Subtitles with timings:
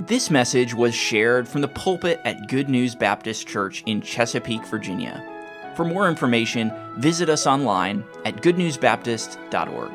[0.00, 5.24] This message was shared from the pulpit at Good News Baptist Church in Chesapeake, Virginia.
[5.74, 9.90] For more information, visit us online at goodnewsbaptist.org.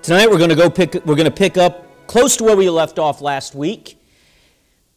[0.00, 2.70] Tonight we're going to go pick we're going to pick up close to where we
[2.70, 3.98] left off last week.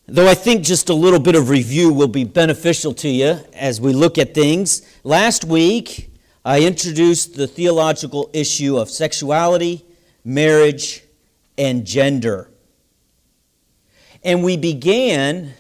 [0.08, 3.82] Though I think just a little bit of review will be beneficial to you as
[3.82, 4.84] we look at things.
[5.04, 6.14] Last week
[6.46, 9.84] I introduced the theological issue of sexuality,
[10.24, 11.04] marriage,
[11.58, 12.50] and gender.
[14.24, 15.54] And we began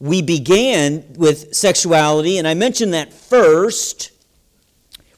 [0.00, 4.12] we began with sexuality and I mentioned that first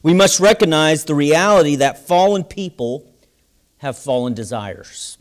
[0.03, 3.05] we must recognize the reality that fallen people
[3.77, 5.17] have fallen desires.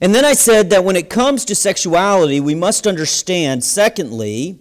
[0.00, 4.58] And then I said that when it comes to sexuality, we must understand, secondly,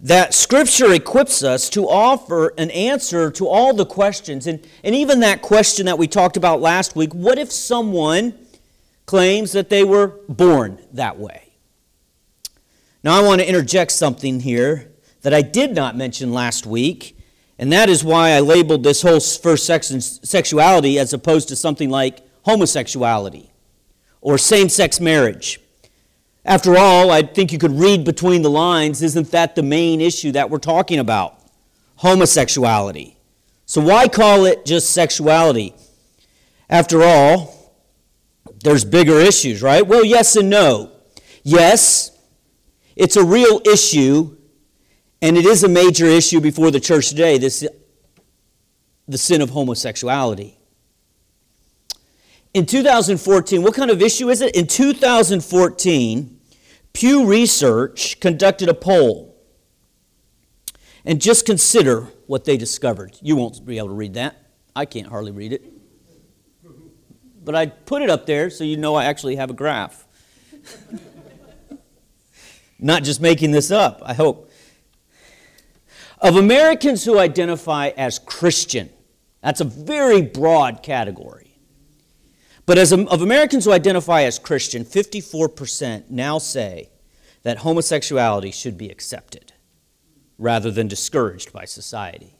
[0.00, 4.46] that Scripture equips us to offer an answer to all the questions.
[4.46, 8.34] And, and even that question that we talked about last week what if someone
[9.10, 11.42] claims that they were born that way.
[13.02, 17.18] Now, I want to interject something here that I did not mention last week,
[17.58, 21.90] and that is why I labeled this whole first section sexuality as opposed to something
[21.90, 23.50] like homosexuality
[24.20, 25.58] or same sex marriage.
[26.44, 29.02] After all, I think you could read between the lines.
[29.02, 31.36] Isn't that the main issue that we're talking about?
[31.96, 33.16] Homosexuality.
[33.66, 35.74] So, why call it just sexuality?
[36.68, 37.59] After all,
[38.62, 39.86] there's bigger issues, right?
[39.86, 40.92] Well, yes and no.
[41.42, 42.10] Yes,
[42.94, 44.36] it's a real issue,
[45.22, 47.66] and it is a major issue before the church today, this,
[49.08, 50.58] the sin of homosexuality.
[52.52, 54.54] In 2014, what kind of issue is it?
[54.54, 56.40] In 2014,
[56.92, 59.28] Pew Research conducted a poll.
[61.02, 63.16] And just consider what they discovered.
[63.22, 64.36] You won't be able to read that.
[64.76, 65.79] I can't hardly read it
[67.42, 70.06] but I put it up there so you know I actually have a graph.
[72.78, 74.50] Not just making this up, I hope.
[76.20, 78.90] Of Americans who identify as Christian,
[79.42, 81.56] that's a very broad category.
[82.66, 86.90] But as of Americans who identify as Christian, 54% now say
[87.42, 89.52] that homosexuality should be accepted
[90.38, 92.39] rather than discouraged by society.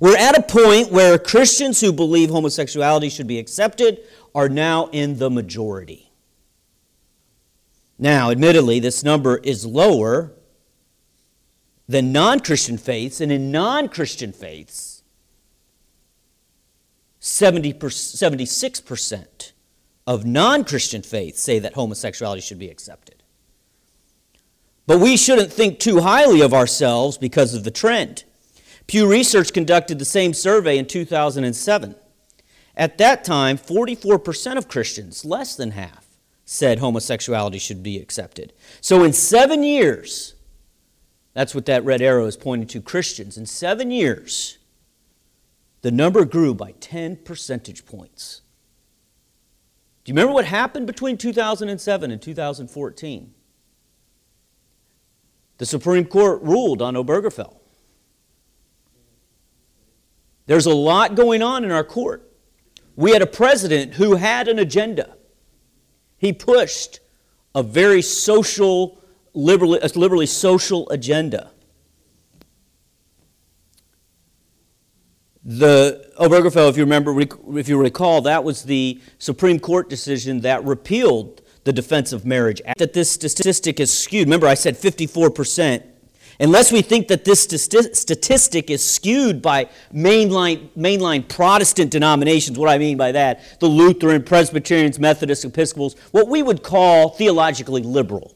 [0.00, 4.00] We're at a point where Christians who believe homosexuality should be accepted
[4.34, 6.10] are now in the majority.
[7.98, 10.32] Now, admittedly, this number is lower
[11.88, 15.02] than non Christian faiths, and in non Christian faiths,
[17.18, 19.52] 70 76%
[20.06, 23.22] of non Christian faiths say that homosexuality should be accepted.
[24.86, 28.24] But we shouldn't think too highly of ourselves because of the trend.
[28.88, 31.94] Pew Research conducted the same survey in 2007.
[32.74, 36.06] At that time, 44% of Christians, less than half,
[36.46, 38.54] said homosexuality should be accepted.
[38.80, 40.34] So in seven years,
[41.34, 43.36] that's what that red arrow is pointing to Christians.
[43.36, 44.56] In seven years,
[45.82, 48.40] the number grew by 10 percentage points.
[50.04, 53.34] Do you remember what happened between 2007 and 2014?
[55.58, 57.57] The Supreme Court ruled on Obergefell.
[60.48, 62.32] There's a lot going on in our court.
[62.96, 65.14] We had a president who had an agenda.
[66.16, 67.00] He pushed
[67.54, 68.98] a very social,
[69.34, 71.50] liberally, a liberally social agenda.
[75.44, 80.64] The Obergefell, if you remember, if you recall, that was the Supreme Court decision that
[80.64, 82.78] repealed the Defense of Marriage Act.
[82.78, 84.26] That this statistic is skewed.
[84.26, 85.84] Remember, I said 54 percent
[86.40, 92.78] Unless we think that this statistic is skewed by mainline, mainline Protestant denominations, what I
[92.78, 98.34] mean by that, the Lutheran, Presbyterians, Methodists, Episcopals, what we would call theologically liberal.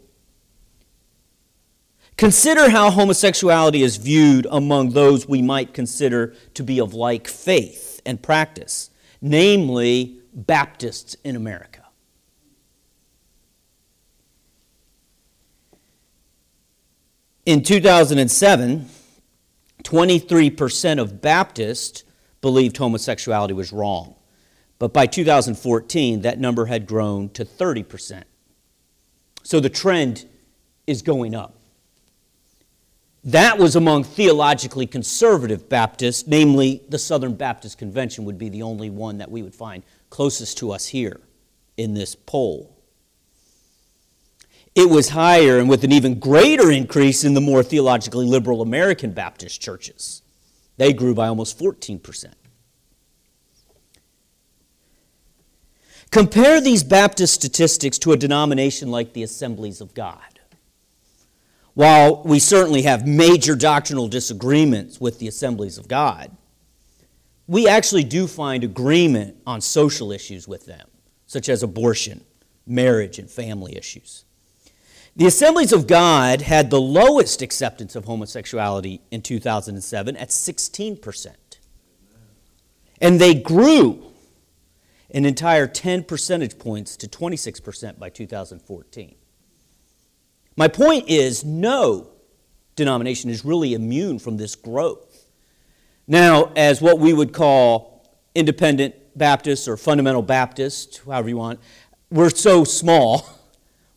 [2.17, 8.01] Consider how homosexuality is viewed among those we might consider to be of like faith
[8.05, 11.72] and practice, namely Baptists in America.
[17.45, 18.87] In 2007,
[19.83, 22.05] 23% of Baptists
[22.41, 24.15] believed homosexuality was wrong.
[24.79, 28.23] But by 2014, that number had grown to 30%.
[29.43, 30.25] So the trend
[30.87, 31.59] is going up.
[33.25, 38.91] That was among theologically conservative Baptists, namely the Southern Baptist Convention would be the only
[38.91, 41.21] one that we would find closest to us here
[41.77, 42.72] in this poll
[44.75, 49.13] it was higher and with an even greater increase in the more theologically liberal American
[49.13, 50.23] Baptist churches.
[50.79, 52.33] They grew by almost 14%.
[56.11, 60.41] Compare these Baptist statistics to a denomination like the Assemblies of God.
[61.75, 66.31] While we certainly have major doctrinal disagreements with the Assemblies of God,
[67.47, 70.89] we actually do find agreement on social issues with them,
[71.27, 72.25] such as abortion,
[72.67, 74.27] marriage, and family issues.
[75.15, 81.35] The Assemblies of God had the lowest acceptance of homosexuality in 2007 at 16%.
[83.01, 84.13] And they grew
[85.11, 89.15] an entire 10 percentage points to 26% by 2014.
[90.57, 92.09] My point is no
[92.75, 95.27] denomination is really immune from this growth.
[96.07, 101.61] Now, as what we would call independent Baptists or fundamental Baptists, however you want,
[102.11, 103.29] we're so small,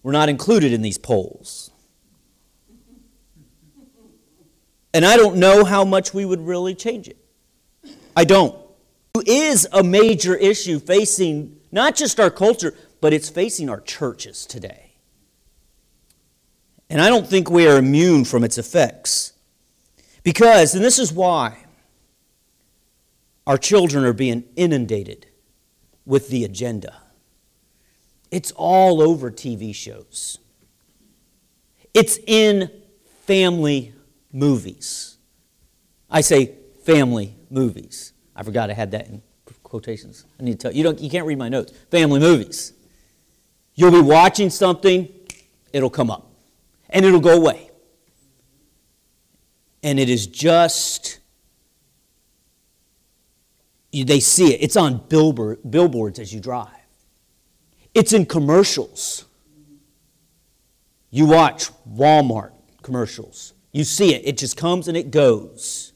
[0.06, 1.72] we're not included in these polls.
[4.94, 7.18] And I don't know how much we would really change it.
[8.16, 8.56] I don't.
[9.16, 14.46] It is a major issue facing not just our culture, but it's facing our churches
[14.46, 14.94] today.
[16.88, 19.34] And I don't think we are immune from its effects.
[20.22, 21.66] Because, and this is why,
[23.48, 25.26] our children are being inundated
[26.06, 27.02] with the agenda.
[28.32, 30.40] It's all over TV shows,
[31.94, 32.72] it's in
[33.26, 33.94] family
[34.32, 35.18] movies.
[36.10, 38.14] I say family movies.
[38.36, 39.22] I forgot I had that in
[39.64, 40.26] quotations.
[40.40, 41.74] I need to tell you, you, don't, you can't read my notes.
[41.90, 42.74] Family movies.
[43.74, 45.10] You'll be watching something,
[45.74, 46.32] it'll come up
[46.90, 47.70] and it'll go away.
[49.84, 51.20] And it is just,
[53.92, 54.64] they see it.
[54.64, 56.70] It's on billboard, billboards as you drive,
[57.96, 59.26] it's in commercials.
[61.10, 62.52] You watch Walmart
[62.84, 65.94] commercials, you see it, it just comes and it goes.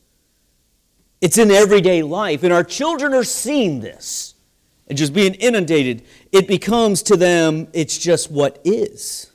[1.22, 4.36] It's in everyday life, and our children are seeing this
[4.88, 6.04] and just being inundated.
[6.32, 9.30] It becomes to them, it's just what is.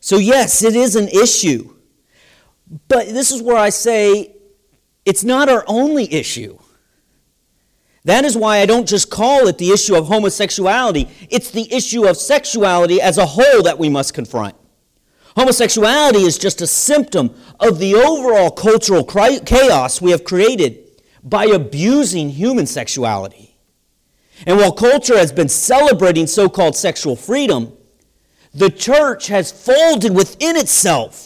[0.00, 1.74] So, yes, it is an issue.
[2.88, 4.34] But this is where I say
[5.04, 6.58] it's not our only issue.
[8.06, 12.06] That is why I don't just call it the issue of homosexuality, it's the issue
[12.06, 14.54] of sexuality as a whole that we must confront.
[15.36, 22.30] Homosexuality is just a symptom of the overall cultural chaos we have created by abusing
[22.30, 23.56] human sexuality.
[24.46, 27.72] And while culture has been celebrating so called sexual freedom,
[28.54, 31.25] the church has folded within itself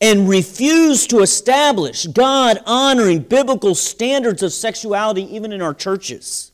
[0.00, 6.52] and refuse to establish God honoring biblical standards of sexuality even in our churches.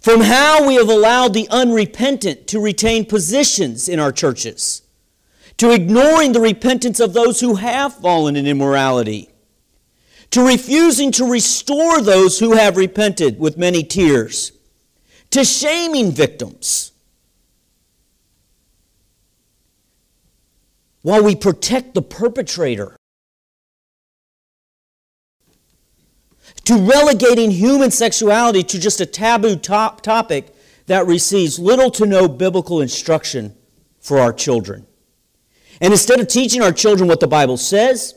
[0.00, 4.82] From how we have allowed the unrepentant to retain positions in our churches,
[5.56, 9.30] to ignoring the repentance of those who have fallen in immorality,
[10.30, 14.52] to refusing to restore those who have repented with many tears,
[15.30, 16.92] to shaming victims
[21.06, 22.96] while we protect the perpetrator.
[26.64, 30.52] To relegating human sexuality to just a taboo top topic
[30.86, 33.54] that receives little to no biblical instruction
[34.00, 34.84] for our children.
[35.80, 38.16] And instead of teaching our children what the Bible says,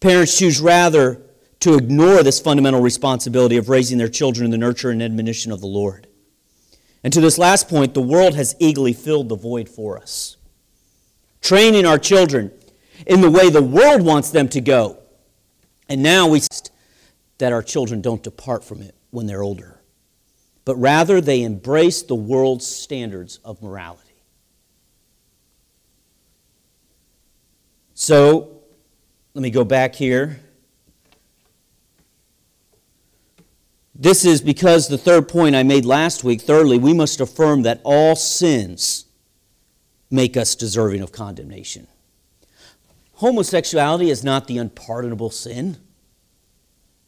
[0.00, 1.22] parents choose rather
[1.60, 5.62] to ignore this fundamental responsibility of raising their children in the nurture and admonition of
[5.62, 6.08] the Lord.
[7.02, 10.36] And to this last point, the world has eagerly filled the void for us
[11.40, 12.52] training our children
[13.06, 14.98] in the way the world wants them to go.
[15.88, 16.40] And now we
[17.38, 19.80] that our children don't depart from it when they're older,
[20.64, 24.10] but rather they embrace the world's standards of morality.
[27.94, 28.60] So,
[29.34, 30.40] let me go back here.
[33.94, 36.40] This is because the third point I made last week.
[36.40, 39.06] Thirdly, we must affirm that all sins
[40.10, 41.86] make us deserving of condemnation.
[43.14, 45.76] Homosexuality is not the unpardonable sin.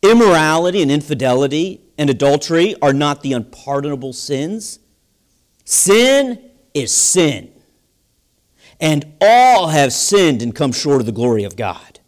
[0.03, 4.79] Immorality and infidelity and adultery are not the unpardonable sins.
[5.65, 7.51] Sin is sin.
[8.81, 12.01] And all have sinned and come short of the glory of God.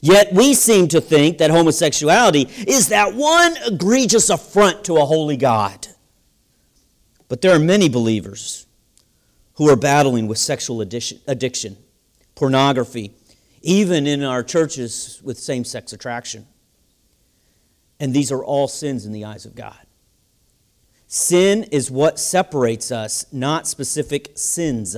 [0.00, 5.36] Yet we seem to think that homosexuality is that one egregious affront to a holy
[5.36, 5.88] God.
[7.28, 8.65] But there are many believers
[9.56, 11.76] who are battling with sexual addiction,
[12.34, 13.12] pornography,
[13.62, 16.46] even in our churches with same sex attraction.
[17.98, 19.78] And these are all sins in the eyes of God.
[21.08, 24.96] Sin is what separates us, not specific sins.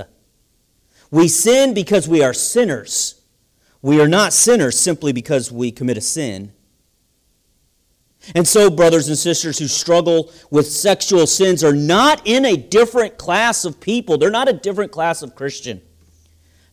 [1.10, 3.20] We sin because we are sinners.
[3.80, 6.52] We are not sinners simply because we commit a sin.
[8.34, 13.16] And so, brothers and sisters who struggle with sexual sins are not in a different
[13.16, 14.18] class of people.
[14.18, 15.80] They're not a different class of Christian.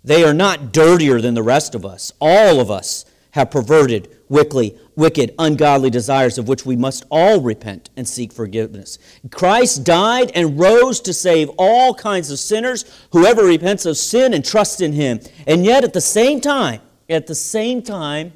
[0.03, 2.11] They are not dirtier than the rest of us.
[2.19, 8.07] All of us have perverted, wicked, ungodly desires of which we must all repent and
[8.07, 8.97] seek forgiveness.
[9.29, 14.45] Christ died and rose to save all kinds of sinners, whoever repents of sin and
[14.45, 15.19] trusts in him.
[15.47, 18.33] And yet, at the same time, at the same time,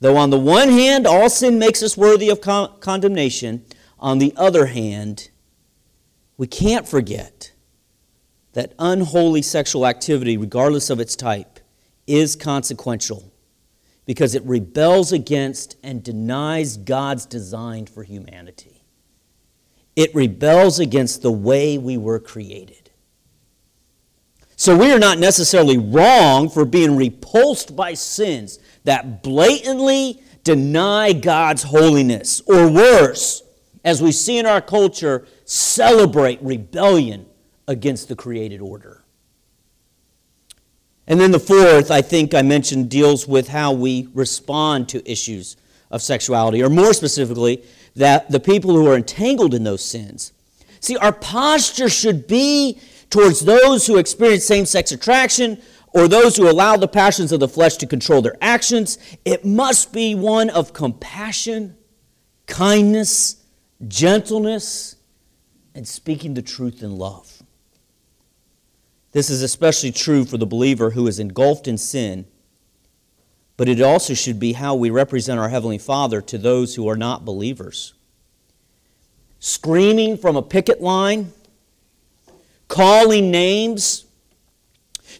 [0.00, 3.64] Though on the one hand, all sin makes us worthy of con- condemnation,
[3.98, 5.30] on the other hand,
[6.38, 7.52] we can't forget
[8.54, 11.60] that unholy sexual activity, regardless of its type,
[12.06, 13.30] is consequential
[14.06, 18.82] because it rebels against and denies God's design for humanity.
[19.94, 22.90] It rebels against the way we were created.
[24.56, 28.58] So we are not necessarily wrong for being repulsed by sins
[28.90, 33.44] that blatantly deny God's holiness, or worse,
[33.84, 37.26] as we see in our culture, celebrate rebellion
[37.68, 39.04] against the created order.
[41.06, 45.56] And then the fourth, I think I mentioned, deals with how we respond to issues
[45.92, 47.62] of sexuality, or more specifically,
[47.94, 50.32] that the people who are entangled in those sins.
[50.80, 56.48] See, our posture should be towards those who experience same sex attraction, or those who
[56.48, 58.98] allow the passions of the flesh to control their actions.
[59.24, 61.76] It must be one of compassion,
[62.46, 63.44] kindness,
[63.86, 64.96] gentleness,
[65.74, 67.42] and speaking the truth in love.
[69.12, 72.26] This is especially true for the believer who is engulfed in sin,
[73.56, 76.96] but it also should be how we represent our Heavenly Father to those who are
[76.96, 77.94] not believers.
[79.40, 81.32] Screaming from a picket line,
[82.68, 84.04] calling names,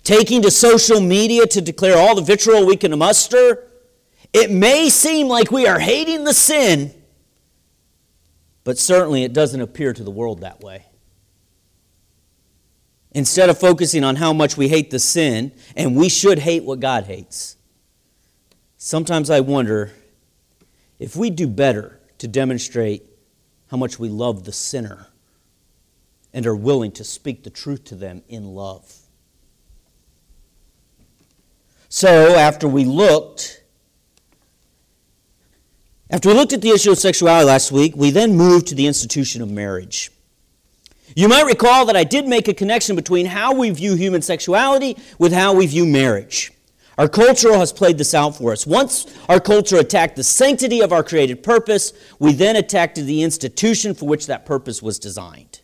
[0.02, 3.66] taking to social media to declare all the vitriol we can muster,
[4.32, 6.94] it may seem like we are hating the sin,
[8.64, 10.86] but certainly it doesn't appear to the world that way.
[13.12, 16.78] Instead of focusing on how much we hate the sin, and we should hate what
[16.78, 17.56] God hates,
[18.76, 19.92] sometimes I wonder
[21.00, 23.04] if we do better to demonstrate
[23.68, 25.08] how much we love the sinner
[26.32, 28.99] and are willing to speak the truth to them in love.
[31.92, 33.64] So, after we looked,
[36.08, 38.86] after we looked at the issue of sexuality last week, we then moved to the
[38.86, 40.12] institution of marriage.
[41.16, 44.96] You might recall that I did make a connection between how we view human sexuality
[45.18, 46.52] with how we view marriage.
[46.96, 48.68] Our culture has played this out for us.
[48.68, 53.94] Once our culture attacked the sanctity of our created purpose, we then attacked the institution
[53.94, 55.60] for which that purpose was designed.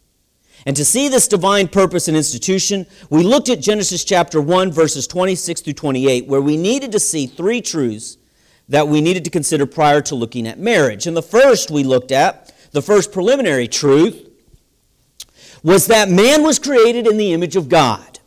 [0.67, 5.07] And to see this divine purpose and institution, we looked at Genesis chapter 1, verses
[5.07, 8.19] 26 through 28, where we needed to see three truths
[8.69, 11.07] that we needed to consider prior to looking at marriage.
[11.07, 14.29] And the first we looked at, the first preliminary truth,
[15.63, 18.19] was that man was created in the image of God.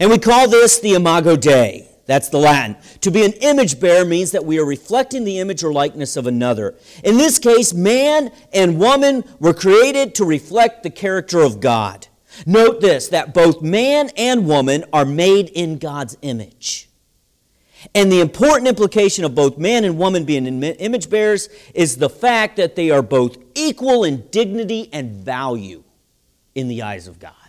[0.00, 1.91] And we call this the Imago Dei.
[2.12, 2.76] That's the Latin.
[3.00, 6.26] To be an image bearer means that we are reflecting the image or likeness of
[6.26, 6.74] another.
[7.02, 12.08] In this case, man and woman were created to reflect the character of God.
[12.44, 16.90] Note this that both man and woman are made in God's image.
[17.94, 22.56] And the important implication of both man and woman being image bearers is the fact
[22.56, 25.82] that they are both equal in dignity and value
[26.54, 27.41] in the eyes of God.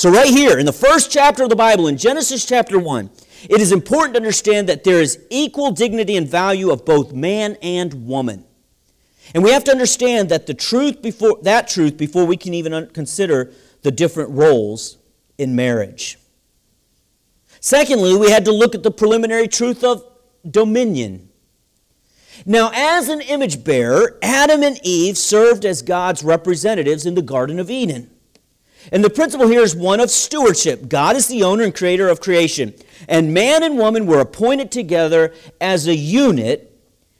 [0.00, 3.10] So, right here in the first chapter of the Bible, in Genesis chapter 1,
[3.50, 7.58] it is important to understand that there is equal dignity and value of both man
[7.60, 8.46] and woman.
[9.34, 12.86] And we have to understand that the truth before that truth before we can even
[12.94, 13.52] consider
[13.82, 14.96] the different roles
[15.36, 16.18] in marriage.
[17.60, 20.02] Secondly, we had to look at the preliminary truth of
[20.50, 21.28] dominion.
[22.46, 27.58] Now, as an image bearer, Adam and Eve served as God's representatives in the Garden
[27.58, 28.10] of Eden.
[28.92, 30.88] And the principle here is one of stewardship.
[30.88, 32.74] God is the owner and creator of creation.
[33.08, 36.66] And man and woman were appointed together as a unit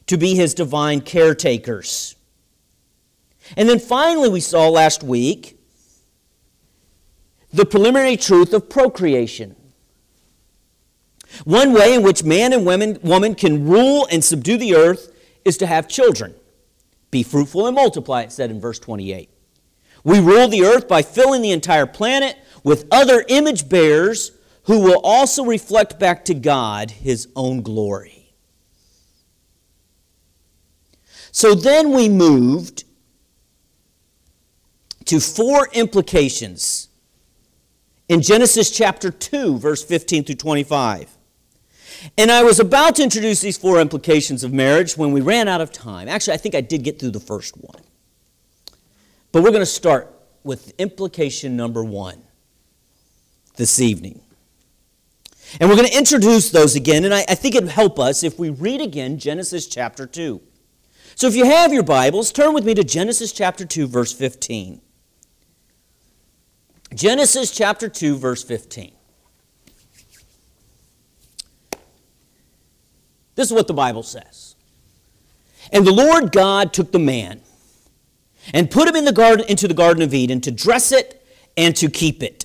[0.06, 2.16] to be his divine caretakers.
[3.56, 5.58] And then finally, we saw last week
[7.52, 9.56] the preliminary truth of procreation.
[11.44, 15.12] One way in which man and women, woman can rule and subdue the earth
[15.44, 16.34] is to have children.
[17.10, 19.30] Be fruitful and multiply, it said in verse 28.
[20.04, 24.32] We rule the earth by filling the entire planet with other image bearers
[24.64, 28.34] who will also reflect back to God his own glory.
[31.32, 32.84] So then we moved
[35.06, 36.88] to four implications
[38.08, 41.16] in Genesis chapter 2, verse 15 through 25.
[42.16, 45.60] And I was about to introduce these four implications of marriage when we ran out
[45.60, 46.08] of time.
[46.08, 47.82] Actually, I think I did get through the first one.
[49.32, 52.22] But we're going to start with implication number one
[53.56, 54.20] this evening.
[55.60, 58.38] And we're going to introduce those again, and I, I think it'd help us if
[58.38, 60.40] we read again Genesis chapter 2.
[61.16, 64.80] So if you have your Bibles, turn with me to Genesis chapter 2, verse 15.
[66.94, 68.92] Genesis chapter 2, verse 15.
[73.34, 74.54] This is what the Bible says.
[75.72, 77.40] And the Lord God took the man
[78.52, 81.24] and put him in the garden into the garden of Eden to dress it
[81.56, 82.44] and to keep it.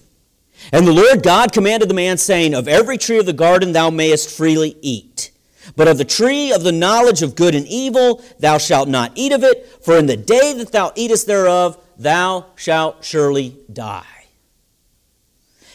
[0.71, 3.89] And the Lord God commanded the man, saying, Of every tree of the garden thou
[3.89, 5.31] mayest freely eat.
[5.75, 9.31] But of the tree of the knowledge of good and evil thou shalt not eat
[9.31, 14.05] of it, for in the day that thou eatest thereof thou shalt surely die.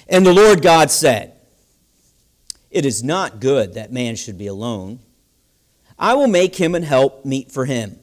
[0.09, 1.35] And the Lord God said,
[2.71, 5.01] It is not good that man should be alone.
[5.99, 7.99] I will make him an help meet for him.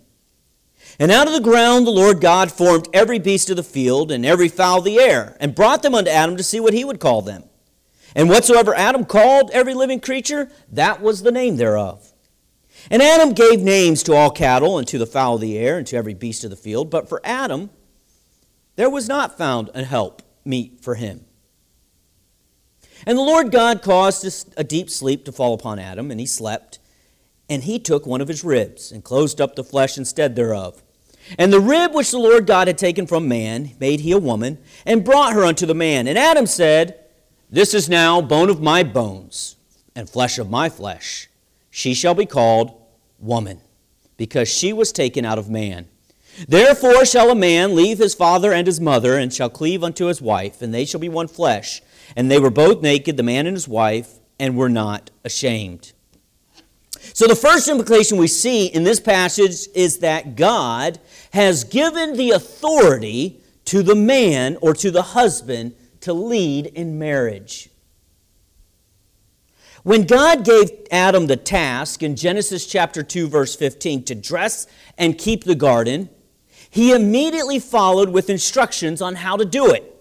[0.99, 4.25] And out of the ground the Lord God formed every beast of the field and
[4.25, 6.99] every fowl of the air, and brought them unto Adam to see what he would
[6.99, 7.43] call them.
[8.15, 12.13] And whatsoever Adam called every living creature, that was the name thereof.
[12.89, 15.85] And Adam gave names to all cattle, and to the fowl of the air, and
[15.87, 16.89] to every beast of the field.
[16.89, 17.69] But for Adam,
[18.75, 21.25] there was not found a help meet for him.
[23.05, 24.25] And the Lord God caused
[24.57, 26.79] a deep sleep to fall upon Adam, and he slept.
[27.49, 30.81] And he took one of his ribs, and closed up the flesh instead thereof.
[31.37, 34.57] And the rib which the Lord God had taken from man made he a woman,
[34.85, 36.07] and brought her unto the man.
[36.07, 36.99] And Adam said,
[37.49, 39.55] This is now bone of my bones,
[39.95, 41.29] and flesh of my flesh.
[41.69, 42.79] She shall be called
[43.19, 43.61] woman,
[44.15, 45.87] because she was taken out of man.
[46.47, 50.21] Therefore shall a man leave his father and his mother, and shall cleave unto his
[50.21, 51.81] wife, and they shall be one flesh.
[52.15, 55.93] And they were both naked, the man and his wife, and were not ashamed.
[57.13, 60.99] So, the first implication we see in this passage is that God
[61.33, 67.69] has given the authority to the man or to the husband to lead in marriage.
[69.83, 75.17] When God gave Adam the task in Genesis chapter 2 verse 15 to dress and
[75.17, 76.09] keep the garden,
[76.69, 79.96] he immediately followed with instructions on how to do it.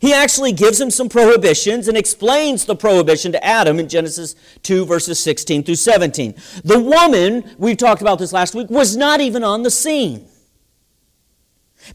[0.00, 4.86] He actually gives him some prohibitions and explains the prohibition to Adam in Genesis 2,
[4.86, 6.34] verses 16 through 17.
[6.64, 10.26] The woman, we talked about this last week, was not even on the scene.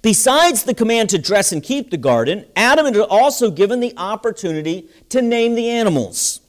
[0.02, 4.88] Besides the command to dress and keep the garden, Adam had also given the opportunity
[5.10, 6.42] to name the animals.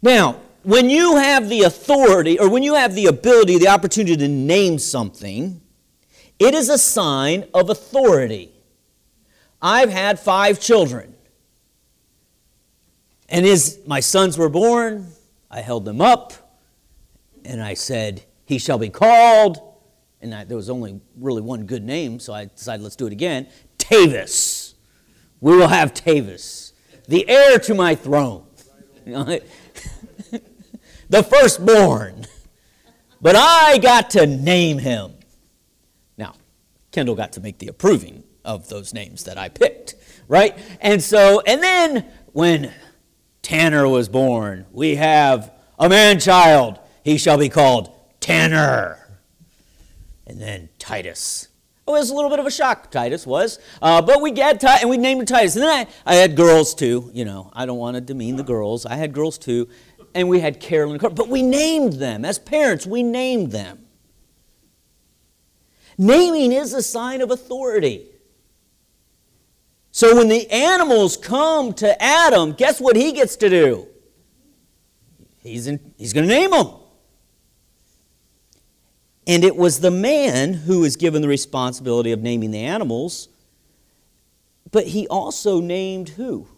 [0.00, 4.28] Now, when you have the authority, or when you have the ability, the opportunity to
[4.28, 5.60] name something,
[6.38, 8.53] it is a sign of authority.
[9.64, 11.14] I've had five children.
[13.30, 15.06] And as my sons were born,
[15.50, 16.34] I held them up
[17.46, 19.58] and I said, He shall be called.
[20.20, 23.12] And I, there was only really one good name, so I decided let's do it
[23.12, 23.48] again
[23.78, 24.74] Tavis.
[25.40, 26.72] We will have Tavis,
[27.08, 28.46] the heir to my throne,
[29.06, 29.42] the
[31.22, 32.26] firstborn.
[33.22, 35.14] But I got to name him.
[36.18, 36.34] Now,
[36.92, 39.94] Kendall got to make the approving of those names that I picked,
[40.28, 40.56] right?
[40.80, 42.72] And so, and then when
[43.42, 46.78] Tanner was born, we have a man child.
[47.02, 48.98] He shall be called Tanner.
[50.26, 51.48] And then Titus.
[51.86, 53.58] Oh, it was a little bit of a shock, Titus was.
[53.82, 55.54] Uh, but we get Titus, and we named him Titus.
[55.54, 57.10] And then I, I had girls too.
[57.12, 58.86] You know, I don't want to demean the girls.
[58.86, 59.68] I had girls too.
[60.14, 60.98] And we had Carolyn.
[60.98, 62.24] But we named them.
[62.24, 63.84] As parents, we named them.
[65.98, 68.06] Naming is a sign of authority.
[70.04, 73.88] So when the animals come to Adam, guess what he gets to do?
[75.42, 75.64] He's,
[75.96, 76.74] he's going to name them.
[79.26, 83.30] And it was the man who was given the responsibility of naming the animals,
[84.70, 86.48] but he also named who?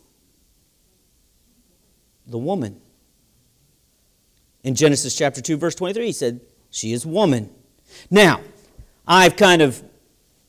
[2.26, 2.80] The woman.
[4.64, 6.40] In Genesis chapter 2, verse 23, he said,
[6.72, 7.50] She is woman.
[8.10, 8.40] Now,
[9.06, 9.84] I've kind of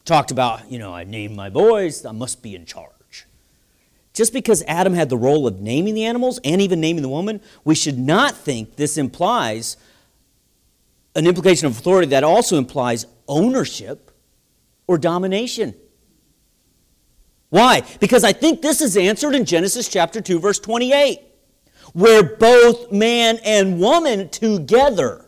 [0.08, 3.28] talked about, you know, I named my boys, I must be in charge.
[4.14, 7.40] Just because Adam had the role of naming the animals and even naming the woman,
[7.64, 9.78] we should not think this implies
[11.16, 14.12] an implication of authority that also implies ownership
[14.88, 15.76] or domination.
[17.50, 17.84] Why?
[18.00, 21.20] Because I think this is answered in Genesis chapter 2 verse 28,
[21.94, 25.27] where both man and woman together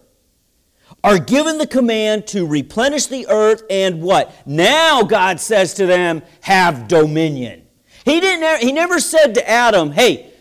[1.04, 4.34] are given the command to replenish the earth and what?
[4.46, 7.66] Now God says to them, have dominion.
[8.06, 10.32] He didn't he never said to Adam, "Hey,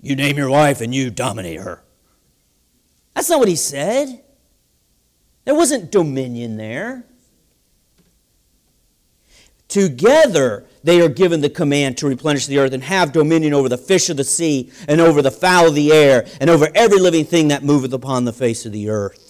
[0.00, 1.82] You name your wife and you dominate her.
[3.14, 4.22] That's not what he said.
[5.44, 7.04] There wasn't dominion there.
[9.66, 13.76] Together, they are given the command to replenish the earth and have dominion over the
[13.76, 17.24] fish of the sea and over the fowl of the air and over every living
[17.24, 19.27] thing that moveth upon the face of the earth.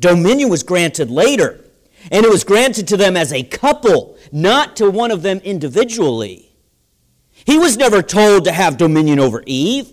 [0.00, 1.64] Dominion was granted later,
[2.10, 6.48] and it was granted to them as a couple, not to one of them individually.
[7.44, 9.92] He was never told to have dominion over Eve.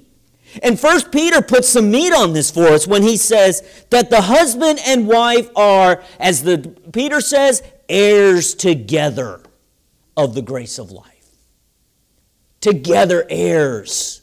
[0.63, 4.21] And First Peter puts some meat on this for us when he says that the
[4.21, 9.41] husband and wife are, as the Peter says, heirs together
[10.15, 11.05] of the grace of life.
[12.61, 14.21] Together heirs.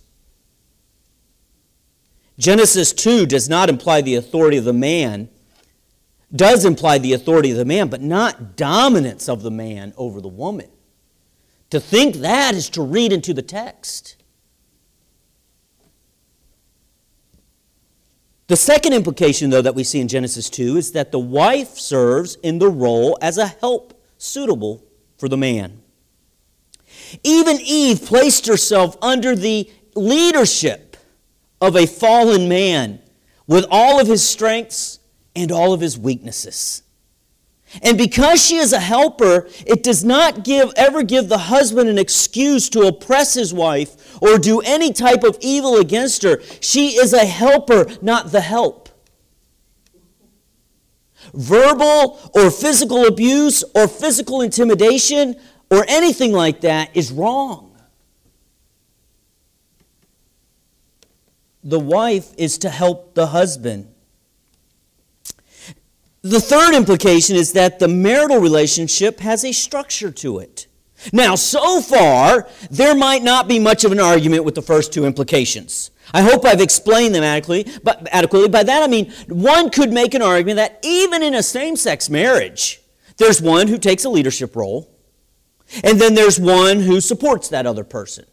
[2.39, 5.29] Genesis 2 does not imply the authority of the man,
[6.35, 10.29] does imply the authority of the man, but not dominance of the man over the
[10.29, 10.71] woman.
[11.71, 14.17] To think that is to read into the text.
[18.49, 22.37] The second implication, though, that we see in Genesis 2 is that the wife serves
[22.43, 24.85] in the role as a help suitable
[25.17, 25.83] for the man.
[27.23, 30.97] Even Eve placed herself under the leadership
[31.61, 33.01] of a fallen man
[33.47, 34.99] with all of his strengths
[35.35, 36.83] and all of his weaknesses.
[37.81, 41.99] And because she is a helper, it does not give, ever give the husband an
[41.99, 46.43] excuse to oppress his wife or do any type of evil against her.
[46.61, 48.91] She is a helper, not the help.
[51.33, 55.37] Verbal or physical abuse or physical intimidation
[55.71, 57.71] or anything like that is wrong.
[61.65, 63.92] The wife is to help the husband.
[66.23, 70.69] The third implication is that the marital relationship has a structure to it.
[71.13, 75.05] Now, so far, there might not be much of an argument with the first two
[75.05, 75.91] implications.
[76.15, 78.49] I hope I've explained them adequately, but adequately.
[78.49, 82.81] By that I mean one could make an argument that even in a same-sex marriage,
[83.17, 84.89] there's one who takes a leadership role,
[85.83, 88.27] and then there's one who supports that other person.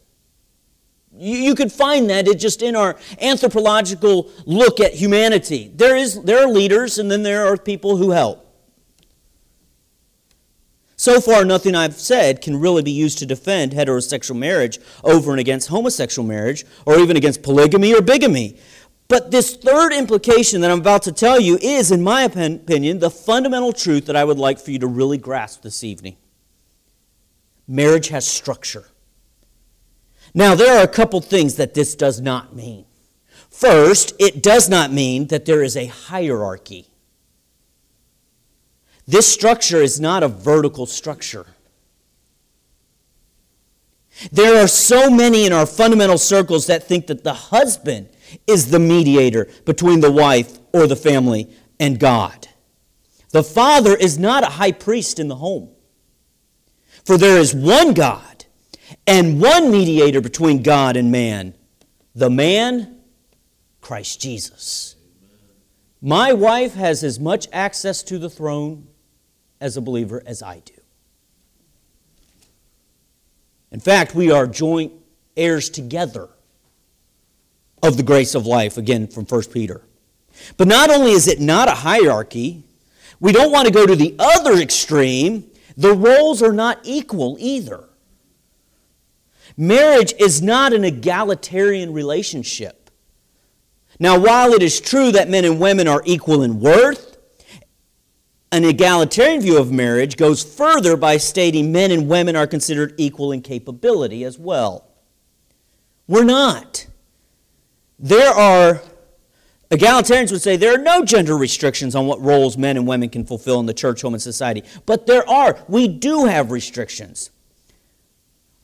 [1.12, 5.70] You, could find that it just in our anthropological look at humanity.
[5.74, 8.46] There, is, there are leaders, and then there are people who help.
[10.96, 15.40] So far, nothing I've said can really be used to defend heterosexual marriage over and
[15.40, 18.58] against homosexual marriage, or even against polygamy or bigamy.
[19.08, 23.10] But this third implication that I'm about to tell you is, in my opinion, the
[23.10, 26.16] fundamental truth that I would like for you to really grasp this evening.
[27.66, 28.89] Marriage has structure.
[30.34, 32.86] Now, there are a couple things that this does not mean.
[33.50, 36.86] First, it does not mean that there is a hierarchy.
[39.06, 41.46] This structure is not a vertical structure.
[44.30, 48.08] There are so many in our fundamental circles that think that the husband
[48.46, 52.48] is the mediator between the wife or the family and God.
[53.30, 55.70] The father is not a high priest in the home.
[57.04, 58.29] For there is one God
[59.10, 61.54] and one mediator between God and man,
[62.14, 63.00] the man,
[63.80, 64.94] Christ Jesus.
[66.00, 68.86] My wife has as much access to the throne
[69.60, 70.74] as a believer as I do.
[73.72, 74.92] In fact, we are joint
[75.36, 76.28] heirs together
[77.82, 79.82] of the grace of life, again from 1 Peter.
[80.56, 82.62] But not only is it not a hierarchy,
[83.18, 85.50] we don't want to go to the other extreme.
[85.76, 87.89] The roles are not equal either.
[89.60, 92.90] Marriage is not an egalitarian relationship.
[93.98, 97.18] Now, while it is true that men and women are equal in worth,
[98.50, 103.32] an egalitarian view of marriage goes further by stating men and women are considered equal
[103.32, 104.88] in capability as well.
[106.08, 106.86] We're not.
[107.98, 108.80] There are,
[109.70, 113.26] egalitarians would say there are no gender restrictions on what roles men and women can
[113.26, 114.64] fulfill in the church, home, and society.
[114.86, 115.62] But there are.
[115.68, 117.30] We do have restrictions.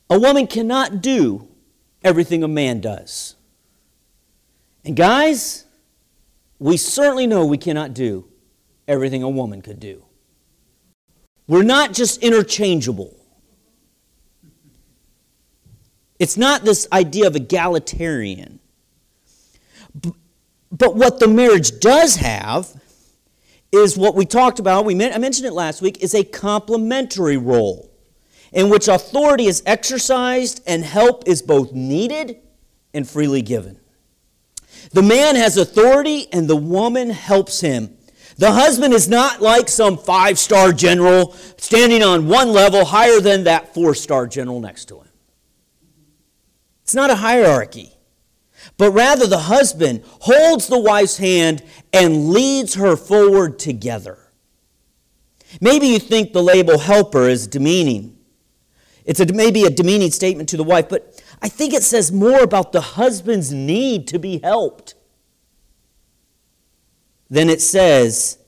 [0.08, 1.48] A woman cannot do
[2.04, 3.34] everything a man does.
[4.84, 5.64] And guys,
[6.58, 8.28] we certainly know we cannot do
[8.86, 10.04] everything a woman could do.
[11.48, 13.16] We're not just interchangeable.
[16.18, 18.60] It's not this idea of egalitarian.
[20.70, 22.80] But what the marriage does have
[23.72, 27.85] is what we talked about, we I mentioned it last week, is a complementary role
[28.56, 32.38] in which authority is exercised and help is both needed
[32.94, 33.78] and freely given.
[34.92, 37.98] The man has authority and the woman helps him.
[38.38, 43.44] The husband is not like some five star general standing on one level higher than
[43.44, 45.08] that four star general next to him.
[46.82, 47.92] It's not a hierarchy.
[48.78, 54.18] but rather the husband holds the wife's hand and leads her forward together.
[55.60, 58.15] Maybe you think the label helper is demeaning.
[59.06, 62.42] It's a, maybe a demeaning statement to the wife, but I think it says more
[62.42, 64.94] about the husband's need to be helped
[67.30, 68.38] than it says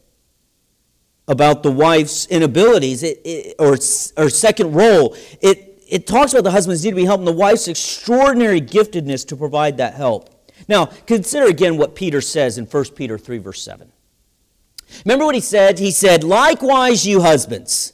[1.28, 3.74] about the wife's inabilities it, it, or,
[4.16, 5.16] or second role.
[5.40, 9.26] It, it talks about the husband's need to be helped and the wife's extraordinary giftedness
[9.28, 10.34] to provide that help.
[10.66, 13.92] Now, consider again what Peter says in 1 Peter 3, verse 7.
[15.04, 15.78] Remember what he said?
[15.78, 17.92] He said, Likewise, you husbands,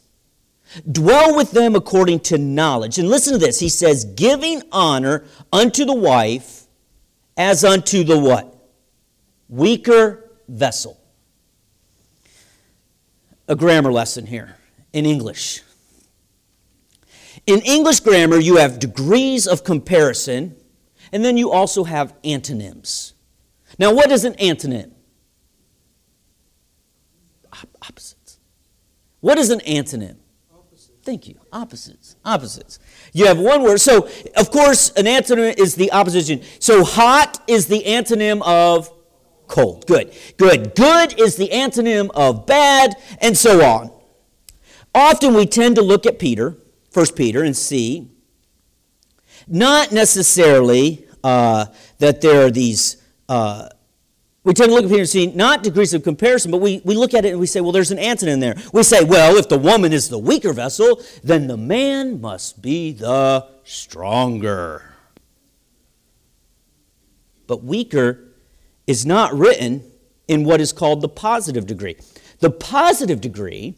[0.90, 2.98] dwell with them according to knowledge.
[2.98, 3.60] And listen to this.
[3.60, 6.66] He says, Giving honor unto the wife
[7.36, 8.54] as unto the what?
[9.48, 11.00] Weaker vessel.
[13.48, 14.56] A grammar lesson here
[14.92, 15.62] in English.
[17.46, 20.56] In English grammar, you have degrees of comparison,
[21.12, 23.12] and then you also have antonyms.
[23.78, 24.92] Now, what is an antonym?
[27.82, 28.38] Opposites.
[29.20, 30.16] What is an antonym?
[31.04, 31.38] Thank you.
[31.52, 32.16] Opposites.
[32.24, 32.78] Opposites.
[33.12, 33.78] You have one word.
[33.78, 36.40] So, of course, an antonym is the opposition.
[36.60, 38.90] So, hot is the antonym of
[39.46, 39.86] cold.
[39.86, 40.14] Good.
[40.38, 40.74] Good.
[40.74, 43.90] Good is the antonym of bad, and so on.
[44.94, 46.56] Often we tend to look at Peter,
[46.94, 48.10] 1 Peter, and see
[49.46, 51.66] not necessarily uh,
[51.98, 52.96] that there are these
[53.28, 53.68] uh,
[54.44, 57.14] we tend to look Peter and see not degrees of comparison, but we, we look
[57.14, 58.54] at it and we say, well, there's an antonym there.
[58.74, 62.92] We say, well, if the woman is the weaker vessel, then the man must be
[62.92, 64.94] the stronger.
[67.46, 68.28] But weaker
[68.86, 69.82] is not written
[70.28, 71.96] in what is called the positive degree.
[72.40, 73.76] The positive degree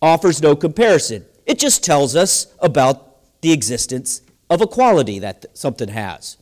[0.00, 5.88] offers no comparison, it just tells us about the existence of a quality that something
[5.88, 6.36] has.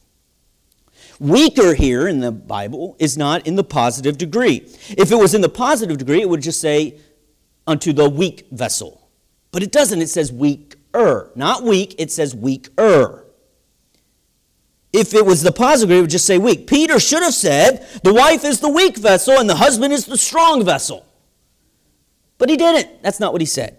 [1.20, 4.58] Weaker here in the Bible is not in the positive degree.
[4.90, 7.00] If it was in the positive degree, it would just say,
[7.66, 9.08] unto the weak vessel.
[9.50, 10.00] But it doesn't.
[10.00, 11.30] It says weaker.
[11.34, 13.26] Not weak, it says weaker.
[14.92, 16.66] If it was the positive degree, it would just say weak.
[16.66, 20.16] Peter should have said, the wife is the weak vessel and the husband is the
[20.16, 21.04] strong vessel.
[22.38, 23.02] But he didn't.
[23.02, 23.78] That's not what he said.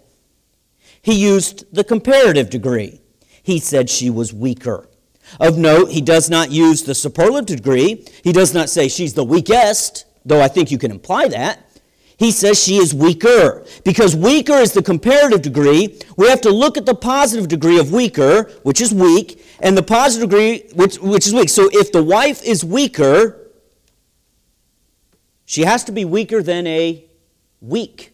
[1.02, 3.00] He used the comparative degree.
[3.42, 4.86] He said she was weaker.
[5.38, 8.04] Of note, he does not use the superlative degree.
[8.24, 11.66] He does not say she's the weakest, though I think you can imply that.
[12.16, 13.64] He says she is weaker.
[13.82, 17.92] Because weaker is the comparative degree, we have to look at the positive degree of
[17.92, 21.48] weaker, which is weak, and the positive degree, which, which is weak.
[21.48, 23.50] So if the wife is weaker,
[25.46, 27.04] she has to be weaker than a
[27.62, 28.12] weak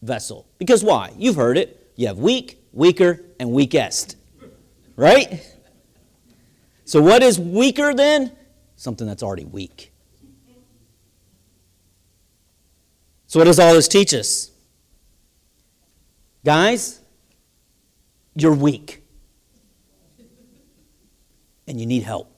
[0.00, 0.46] vessel.
[0.58, 1.12] Because why?
[1.18, 1.92] You've heard it.
[1.96, 4.16] You have weak, weaker, and weakest.
[4.96, 5.44] Right?
[6.84, 8.32] So, what is weaker then?
[8.76, 9.92] Something that's already weak.
[13.26, 14.50] So, what does all this teach us?
[16.44, 17.00] Guys,
[18.34, 19.02] you're weak.
[21.66, 22.30] And you need help.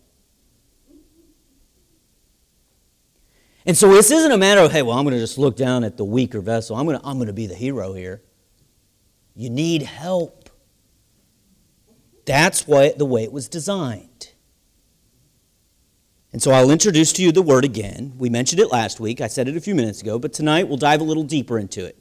[3.67, 5.83] And so this isn't a matter of, hey, well, I'm going to just look down
[5.83, 6.77] at the weaker vessel.
[6.77, 8.23] I'm going to, I'm going to be the hero here.
[9.35, 10.49] You need help.
[12.25, 14.16] That's what, the way it was designed.
[16.37, 18.13] And so I'll introduce to you the word again.
[18.19, 19.23] We mentioned it last week.
[19.23, 21.83] I said it a few minutes ago, but tonight we'll dive a little deeper into
[21.83, 21.97] it.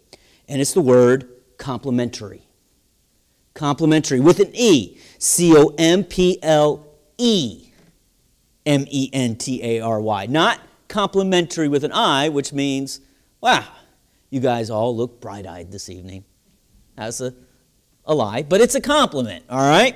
[0.49, 2.45] And it's the word complimentary.
[3.53, 4.97] Complementary with an E.
[5.19, 6.85] C O M P L
[7.17, 7.69] E
[8.65, 10.25] M E N T A R Y.
[10.25, 12.99] Not complementary with an I, which means,
[13.39, 13.63] wow,
[14.29, 16.25] you guys all look bright eyed this evening.
[16.97, 17.33] That's a,
[18.03, 19.95] a lie, but it's a compliment, all right?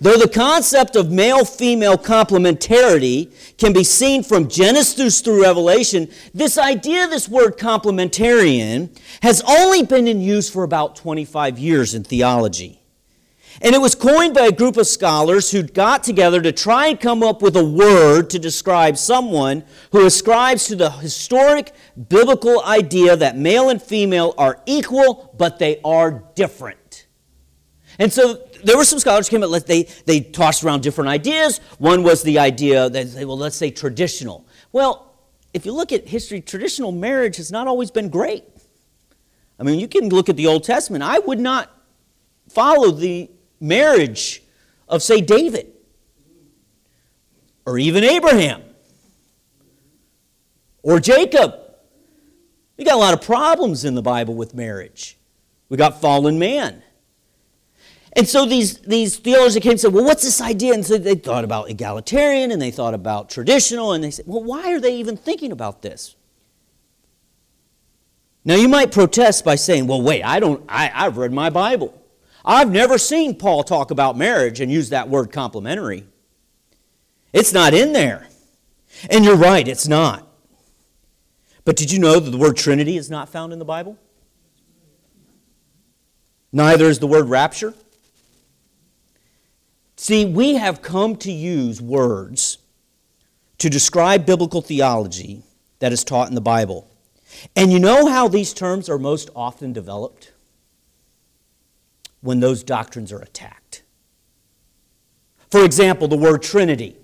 [0.00, 6.56] Though the concept of male female complementarity can be seen from Genesis through Revelation, this
[6.56, 12.80] idea, this word complementarian, has only been in use for about 25 years in theology.
[13.62, 16.98] And it was coined by a group of scholars who got together to try and
[16.98, 21.72] come up with a word to describe someone who ascribes to the historic
[22.08, 27.06] biblical idea that male and female are equal, but they are different.
[27.98, 31.58] And so there were some scholars who came up, they, they tossed around different ideas.
[31.78, 34.46] One was the idea that, well, let's say traditional.
[34.72, 35.14] Well,
[35.52, 38.44] if you look at history, traditional marriage has not always been great.
[39.58, 41.02] I mean, you can look at the Old Testament.
[41.02, 41.70] I would not
[42.48, 44.42] follow the marriage
[44.88, 45.72] of, say, David
[47.66, 48.62] or even Abraham
[50.82, 51.54] or Jacob.
[52.76, 55.18] We got a lot of problems in the Bible with marriage.
[55.68, 56.82] We got fallen man.
[58.14, 60.74] And so these, these theologians came and said, well, what's this idea?
[60.74, 64.42] And so they thought about egalitarian and they thought about traditional, and they said, well,
[64.42, 66.16] why are they even thinking about this?
[68.44, 71.96] Now you might protest by saying, well, wait, I don't, I, I've read my Bible.
[72.44, 76.06] I've never seen Paul talk about marriage and use that word complementary.
[77.32, 78.26] It's not in there.
[79.08, 80.26] And you're right, it's not.
[81.64, 83.98] But did you know that the word Trinity is not found in the Bible?
[86.50, 87.74] Neither is the word rapture.
[90.00, 92.56] See, we have come to use words
[93.58, 95.42] to describe biblical theology
[95.80, 96.90] that is taught in the Bible.
[97.54, 100.32] And you know how these terms are most often developed?
[102.22, 103.82] When those doctrines are attacked.
[105.50, 106.96] For example, the word Trinity.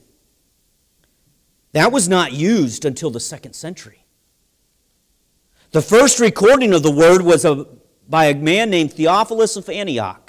[1.72, 4.06] That was not used until the second century.
[5.72, 7.66] The first recording of the word was a,
[8.08, 10.25] by a man named Theophilus of Antioch.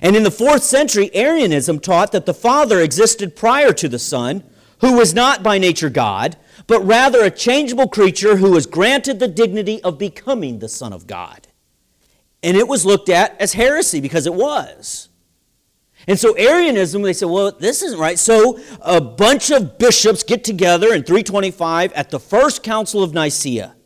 [0.00, 4.42] And in the fourth century, Arianism taught that the Father existed prior to the Son,
[4.80, 9.28] who was not by nature God, but rather a changeable creature who was granted the
[9.28, 11.48] dignity of becoming the Son of God.
[12.42, 15.08] And it was looked at as heresy because it was.
[16.08, 18.18] And so Arianism, they said, well, this isn't right.
[18.18, 23.76] So a bunch of bishops get together in 325 at the first council of Nicaea.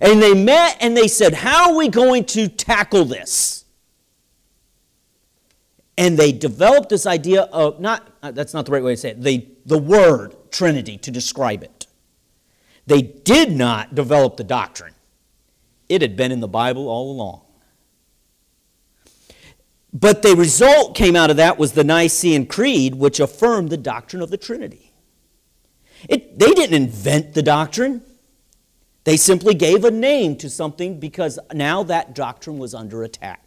[0.00, 3.63] And they met and they said, how are we going to tackle this?
[5.96, 9.10] And they developed this idea of, not, uh, that's not the right way to say
[9.10, 11.86] it, the, the word Trinity to describe it.
[12.86, 14.94] They did not develop the doctrine,
[15.88, 17.42] it had been in the Bible all along.
[19.92, 24.22] But the result came out of that was the Nicene Creed, which affirmed the doctrine
[24.22, 24.92] of the Trinity.
[26.08, 28.02] It, they didn't invent the doctrine.
[29.04, 33.43] They simply gave a name to something because now that doctrine was under attack.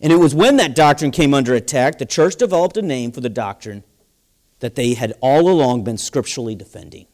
[0.00, 3.20] And it was when that doctrine came under attack, the church developed a name for
[3.20, 3.84] the doctrine
[4.60, 7.06] that they had all along been scripturally defending.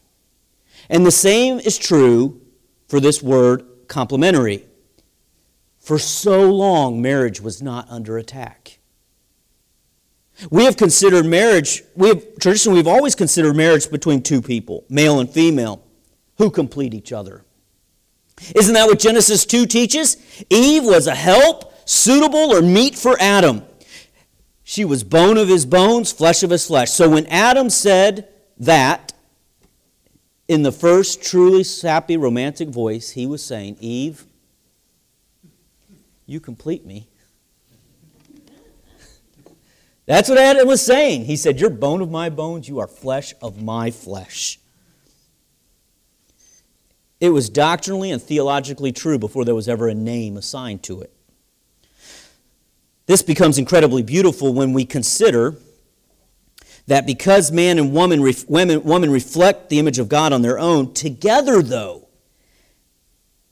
[0.89, 2.41] And the same is true
[2.87, 4.65] for this word complementary.
[5.79, 8.79] For so long, marriage was not under attack.
[10.49, 15.19] We have considered marriage, we have traditionally we've always considered marriage between two people, male
[15.19, 15.83] and female,
[16.37, 17.43] who complete each other.
[18.55, 20.17] Isn't that what Genesis 2 teaches?
[20.49, 23.63] Eve was a help, suitable or meet for Adam.
[24.63, 26.91] She was bone of his bones, flesh of his flesh.
[26.91, 29.11] So when Adam said that,
[30.51, 34.25] in the first truly sappy romantic voice, he was saying, Eve,
[36.25, 37.07] you complete me.
[40.05, 41.23] That's what Adam was saying.
[41.23, 44.59] He said, You're bone of my bones, you are flesh of my flesh.
[47.21, 51.13] It was doctrinally and theologically true before there was ever a name assigned to it.
[53.11, 55.57] This becomes incredibly beautiful when we consider
[56.87, 60.93] that because man and woman, women, woman reflect the image of God on their own,
[60.93, 62.07] together, though,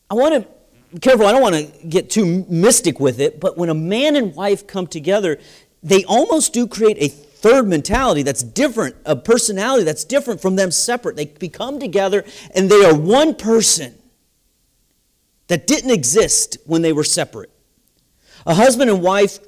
[0.09, 0.49] I want to
[0.93, 4.15] be careful, I don't want to get too mystic with it, but when a man
[4.15, 5.41] and wife come together,
[5.83, 10.71] they almost do create a third mentality that's different, a personality that's different from them
[10.71, 11.17] separate.
[11.17, 12.23] They become together
[12.55, 13.97] and they are one person
[15.47, 17.51] that didn't exist when they were separate.
[18.45, 19.39] A husband and wife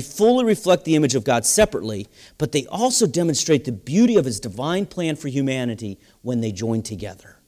[0.00, 2.06] fully reflect the image of God separately,
[2.38, 6.82] but they also demonstrate the beauty of his divine plan for humanity when they join
[6.82, 7.38] together.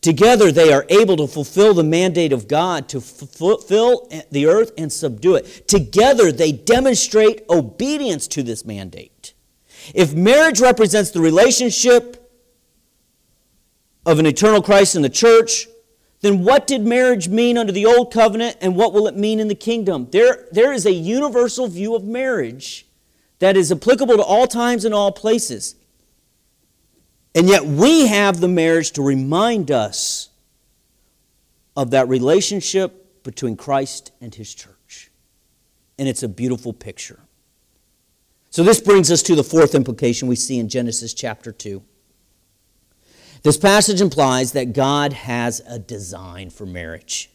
[0.00, 4.90] Together, they are able to fulfill the mandate of God to fulfill the earth and
[4.90, 5.68] subdue it.
[5.68, 9.34] Together, they demonstrate obedience to this mandate.
[9.94, 12.32] If marriage represents the relationship
[14.06, 15.66] of an eternal Christ in the church,
[16.20, 19.48] then what did marriage mean under the old covenant and what will it mean in
[19.48, 20.08] the kingdom?
[20.10, 22.86] There, there is a universal view of marriage
[23.38, 25.76] that is applicable to all times and all places.
[27.34, 30.28] And yet we have the marriage to remind us
[31.76, 35.10] of that relationship between Christ and his church.
[35.98, 37.20] And it's a beautiful picture.
[38.50, 41.82] So this brings us to the fourth implication we see in Genesis chapter 2.
[43.42, 47.30] This passage implies that God has a design for marriage.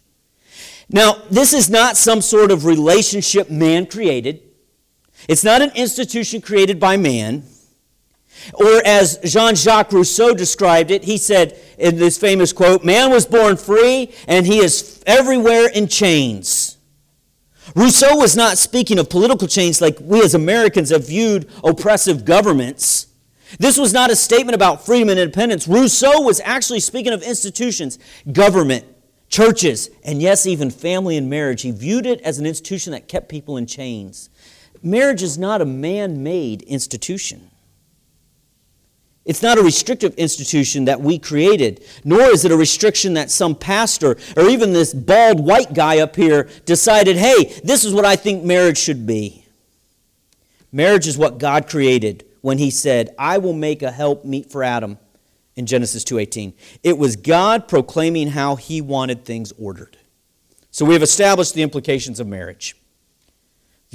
[0.89, 4.41] Now, this is not some sort of relationship man created.
[5.27, 7.43] It's not an institution created by man.
[8.53, 13.25] Or as Jean Jacques Rousseau described it, he said in this famous quote Man was
[13.25, 16.77] born free, and he is everywhere in chains.
[17.75, 23.07] Rousseau was not speaking of political chains like we as Americans have viewed oppressive governments.
[23.59, 25.67] This was not a statement about freedom and independence.
[25.67, 27.99] Rousseau was actually speaking of institutions,
[28.31, 28.85] government,
[29.29, 31.61] churches, and yes, even family and marriage.
[31.61, 34.29] He viewed it as an institution that kept people in chains.
[34.83, 37.49] Marriage is not a man made institution.
[39.23, 43.55] It's not a restrictive institution that we created, nor is it a restriction that some
[43.55, 48.15] pastor or even this bald white guy up here decided, hey, this is what I
[48.15, 49.45] think marriage should be.
[50.71, 54.63] Marriage is what God created when he said, I will make a help meet for
[54.63, 54.99] Adam
[55.55, 56.53] in Genesis 2:18.
[56.83, 59.97] It was God proclaiming how he wanted things ordered.
[60.69, 62.75] So we have established the implications of marriage.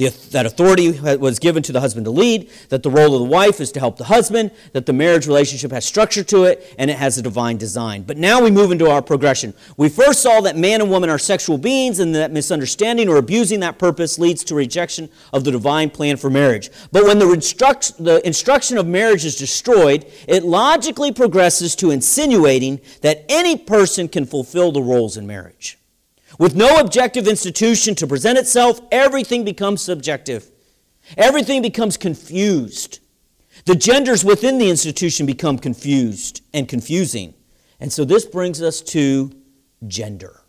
[0.01, 3.27] The, that authority was given to the husband to lead, that the role of the
[3.27, 6.91] wife is to help the husband, that the marriage relationship has structure to it, and
[6.91, 8.05] it has a divine design.
[8.05, 9.53] But now we move into our progression.
[9.77, 13.61] We first saw that man and woman are sexual beings, and that misunderstanding or abusing
[13.61, 16.71] that purpose leads to rejection of the divine plan for marriage.
[16.93, 22.81] But when the, instruct, the instruction of marriage is destroyed, it logically progresses to insinuating
[23.03, 25.77] that any person can fulfill the roles in marriage.
[26.41, 30.51] With no objective institution to present itself, everything becomes subjective.
[31.19, 33.01] Everything becomes confused.
[33.67, 37.35] The genders within the institution become confused and confusing.
[37.79, 39.31] And so this brings us to
[39.87, 40.41] gender.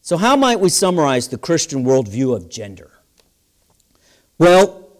[0.00, 2.90] So, how might we summarize the Christian worldview of gender?
[4.38, 4.90] Well,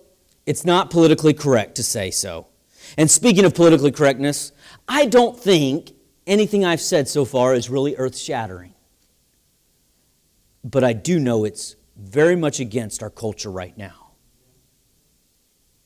[0.46, 2.46] it's not politically correct to say so.
[2.96, 4.52] And speaking of politically correctness,
[4.86, 5.94] I don't think
[6.28, 8.74] anything I've said so far is really earth shattering.
[10.62, 14.12] But I do know it's very much against our culture right now.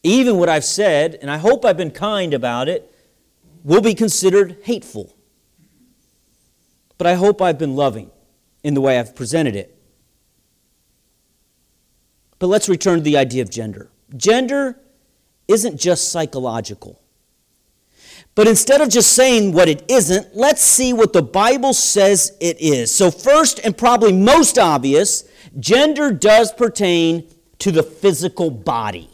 [0.02, 2.92] Even what I've said, and I hope I've been kind about it,
[3.62, 5.16] will be considered hateful.
[6.98, 8.10] But I hope I've been loving
[8.64, 9.78] in the way I've presented it.
[12.38, 13.90] But let's return to the idea of gender.
[14.16, 14.78] Gender
[15.46, 17.01] isn't just psychological.
[18.34, 22.60] But instead of just saying what it isn't, let's see what the Bible says it
[22.60, 22.90] is.
[22.94, 25.24] So, first and probably most obvious,
[25.58, 27.28] gender does pertain
[27.58, 29.10] to the physical body.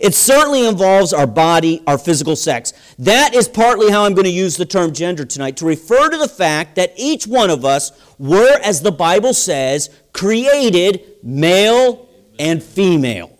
[0.00, 2.72] It certainly involves our body, our physical sex.
[2.98, 6.16] That is partly how I'm going to use the term gender tonight to refer to
[6.16, 12.08] the fact that each one of us were, as the Bible says, created male
[12.38, 13.31] and female.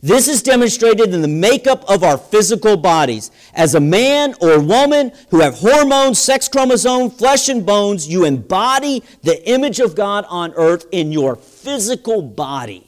[0.00, 3.30] This is demonstrated in the makeup of our physical bodies.
[3.52, 9.02] As a man or woman who have hormones, sex chromosome, flesh and bones, you embody
[9.22, 12.84] the image of God on earth in your physical body.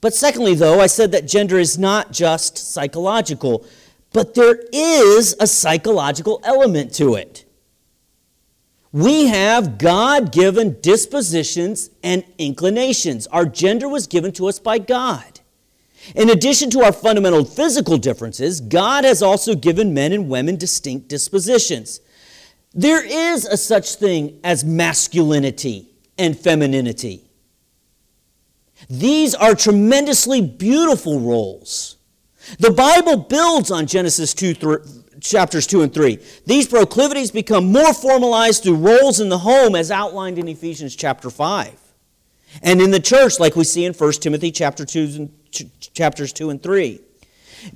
[0.00, 3.64] But secondly, though, I said that gender is not just psychological,
[4.12, 7.44] but there is a psychological element to it.
[8.92, 13.26] We have God given dispositions and inclinations.
[13.28, 15.40] Our gender was given to us by God.
[16.14, 21.08] In addition to our fundamental physical differences, God has also given men and women distinct
[21.08, 22.00] dispositions.
[22.74, 25.88] There is a such thing as masculinity
[26.18, 27.24] and femininity.
[28.90, 31.96] These are tremendously beautiful roles.
[32.58, 36.18] The Bible builds on Genesis 2, chapters 2 and 3.
[36.46, 41.30] These proclivities become more formalized through roles in the home as outlined in Ephesians chapter
[41.30, 41.78] 5.
[42.62, 46.50] And in the church like we see in 1 Timothy chapter 2 and, chapters 2
[46.50, 47.00] and 3.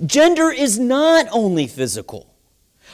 [0.05, 2.33] Gender is not only physical.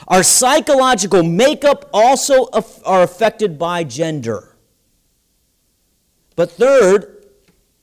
[0.08, 2.48] Our psychological makeup also
[2.84, 4.56] are affected by gender.
[6.36, 7.26] But third,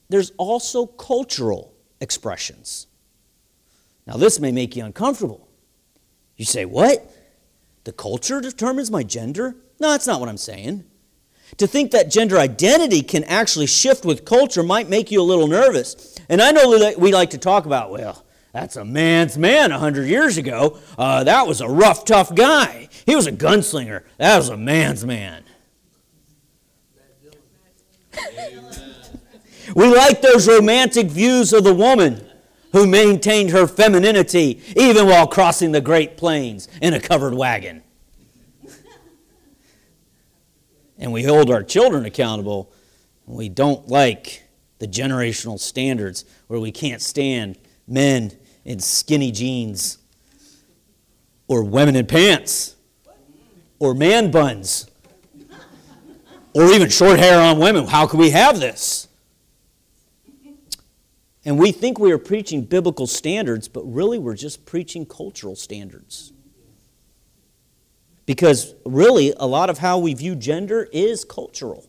[0.10, 2.88] there's also cultural expressions.
[4.06, 5.48] Now, this may make you uncomfortable.
[6.42, 7.08] You say, What?
[7.84, 9.56] The culture determines my gender?
[9.80, 10.86] No, that's not what I'm saying.
[11.58, 15.46] To think that gender identity can actually shift with culture might make you a little
[15.46, 16.16] nervous.
[16.30, 20.08] And I know that we like to talk about, well, that's a man's man 100
[20.08, 20.80] years ago.
[20.98, 22.90] Uh, that was a rough, tough guy.
[23.06, 24.02] He was a gunslinger.
[24.18, 25.44] That was a man's man.
[29.76, 32.31] we like those romantic views of the woman
[32.72, 37.84] who maintained her femininity even while crossing the Great Plains in a covered wagon.
[40.98, 42.72] and we hold our children accountable.
[43.26, 44.44] We don't like
[44.80, 47.58] the generational standards where we can't stand
[47.88, 48.32] men
[48.64, 49.98] in skinny jeans
[51.48, 52.76] or women in pants
[53.80, 54.88] or man buns
[56.54, 57.88] or even short hair on women.
[57.88, 59.08] How can we have this?
[61.44, 66.34] And we think we are preaching biblical standards, but really we're just preaching cultural standards.
[68.26, 71.88] Because really, a lot of how we view gender is cultural.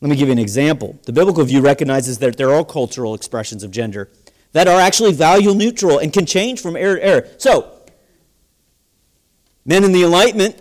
[0.00, 0.98] Let me give you an example.
[1.04, 4.10] The biblical view recognizes that there are cultural expressions of gender
[4.50, 7.28] that are actually value neutral and can change from era to era.
[7.38, 7.82] So,
[9.64, 10.60] Men in the Enlightenment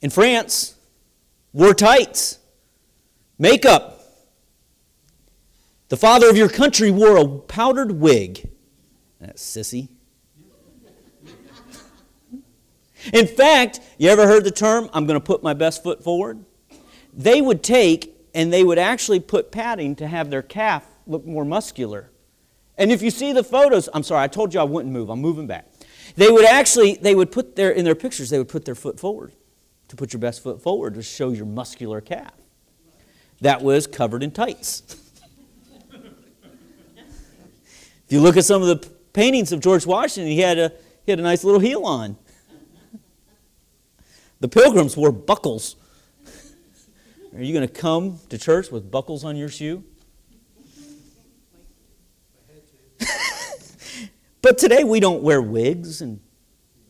[0.00, 0.74] in France
[1.52, 2.38] wore tights,
[3.38, 3.99] makeup.
[5.90, 8.48] The father of your country wore a powdered wig.
[9.20, 9.88] That sissy.
[13.12, 16.44] In fact, you ever heard the term, I'm going to put my best foot forward?
[17.12, 21.44] They would take and they would actually put padding to have their calf look more
[21.44, 22.12] muscular.
[22.78, 25.10] And if you see the photos, I'm sorry, I told you I wouldn't move.
[25.10, 25.72] I'm moving back.
[26.14, 29.00] They would actually, they would put their, in their pictures, they would put their foot
[29.00, 29.32] forward
[29.88, 32.34] to put your best foot forward to show your muscular calf.
[33.40, 34.96] That was covered in tights.
[38.10, 40.72] if you look at some of the paintings of George Washington, he had a,
[41.06, 42.16] he had a nice little heel on.
[44.40, 45.76] The pilgrims wore buckles.
[47.32, 49.84] Are you going to come to church with buckles on your shoe?
[54.42, 56.18] but today we don't wear wigs and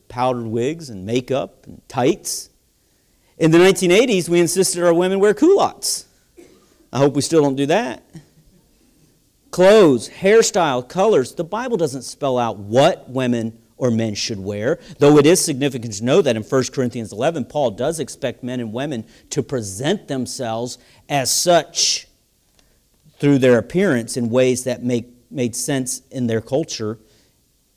[0.09, 2.49] powdered wigs and makeup and tights.
[3.37, 6.07] In the 1980s, we insisted our women wear culottes.
[6.91, 8.03] I hope we still don't do that.
[9.51, 11.35] Clothes, hairstyle, colors.
[11.35, 15.95] The Bible doesn't spell out what women or men should wear, though it is significant
[15.95, 20.07] to know that in 1 Corinthians 11, Paul does expect men and women to present
[20.07, 20.79] themselves
[21.09, 22.07] as such
[23.19, 26.99] through their appearance in ways that make made sense in their culture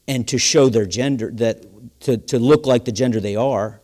[0.07, 1.65] and to show their gender that
[2.01, 3.79] to, to look like the gender they are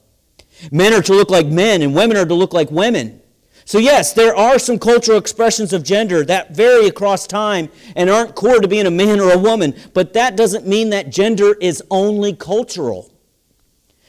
[0.72, 3.22] men are to look like men and women are to look like women
[3.70, 8.34] so, yes, there are some cultural expressions of gender that vary across time and aren't
[8.34, 11.84] core to being a man or a woman, but that doesn't mean that gender is
[11.92, 13.14] only cultural.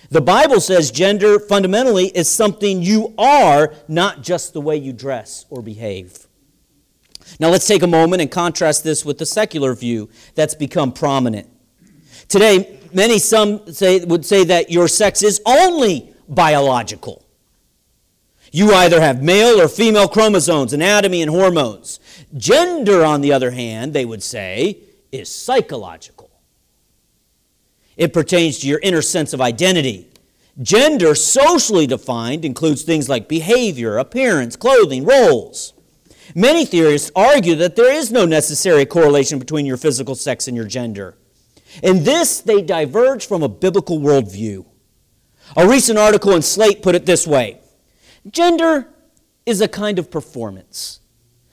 [0.08, 5.44] The Bible says gender fundamentally is something you are, not just the way you dress
[5.50, 6.26] or behave.
[7.38, 11.50] Now, let's take a moment and contrast this with the secular view that's become prominent.
[12.28, 17.19] Today, many some say, would say that your sex is only biological.
[18.52, 22.00] You either have male or female chromosomes, anatomy, and hormones.
[22.36, 24.78] Gender, on the other hand, they would say,
[25.12, 26.30] is psychological.
[27.96, 30.08] It pertains to your inner sense of identity.
[30.60, 35.74] Gender, socially defined, includes things like behavior, appearance, clothing, roles.
[36.34, 40.66] Many theorists argue that there is no necessary correlation between your physical sex and your
[40.66, 41.16] gender.
[41.82, 44.64] In this, they diverge from a biblical worldview.
[45.56, 47.59] A recent article in Slate put it this way
[48.28, 48.88] Gender
[49.46, 51.00] is a kind of performance,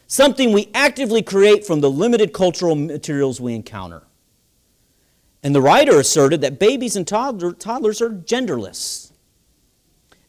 [0.08, 4.04] something we actively create from the limited cultural materials we encounter.
[5.44, 9.12] And the writer asserted that babies and toddler, toddlers are genderless.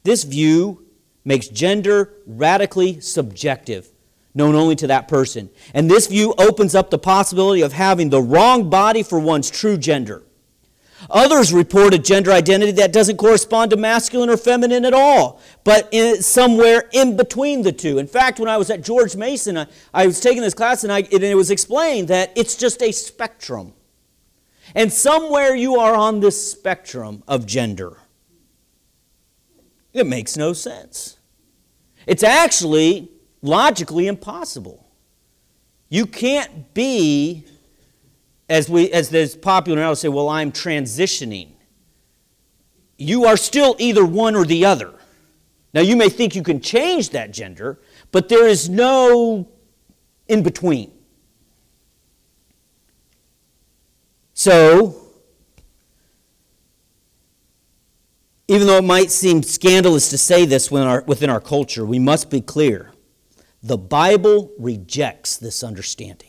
[0.05, 0.87] This view
[1.25, 3.89] makes gender radically subjective,
[4.35, 5.51] known only to that person.
[5.75, 9.77] And this view opens up the possibility of having the wrong body for one's true
[9.77, 10.23] gender.
[11.11, 15.89] Others report a gender identity that doesn't correspond to masculine or feminine at all, but
[15.93, 17.99] in, somewhere in between the two.
[17.99, 20.93] In fact, when I was at George Mason, I, I was taking this class and,
[20.93, 23.75] I, and it was explained that it's just a spectrum.
[24.75, 27.97] And somewhere you are on this spectrum of gender.
[29.93, 31.17] It makes no sense.
[32.07, 34.87] It's actually logically impossible.
[35.89, 37.45] You can't be
[38.49, 41.53] as we as there's popular now say, well, I'm transitioning.
[42.97, 44.95] You are still either one or the other.
[45.75, 47.81] Now you may think you can change that gender,
[48.11, 49.49] but there is no
[50.27, 50.93] in between.
[54.35, 54.95] So,
[58.47, 61.99] even though it might seem scandalous to say this within our, within our culture, we
[61.99, 62.93] must be clear.
[63.63, 66.28] The Bible rejects this understanding.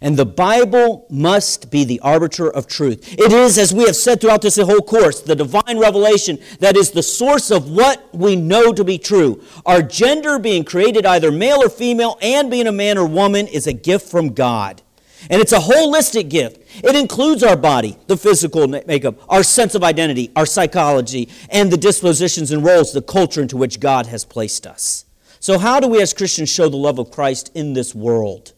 [0.00, 3.14] And the Bible must be the arbiter of truth.
[3.18, 6.90] It is, as we have said throughout this whole course, the divine revelation that is
[6.90, 9.42] the source of what we know to be true.
[9.66, 13.66] Our gender being created either male or female and being a man or woman is
[13.66, 14.82] a gift from God.
[15.30, 16.62] And it's a holistic gift.
[16.84, 21.76] It includes our body, the physical makeup, our sense of identity, our psychology, and the
[21.76, 25.04] dispositions and roles, the culture into which God has placed us.
[25.40, 28.52] So, how do we as Christians show the love of Christ in this world?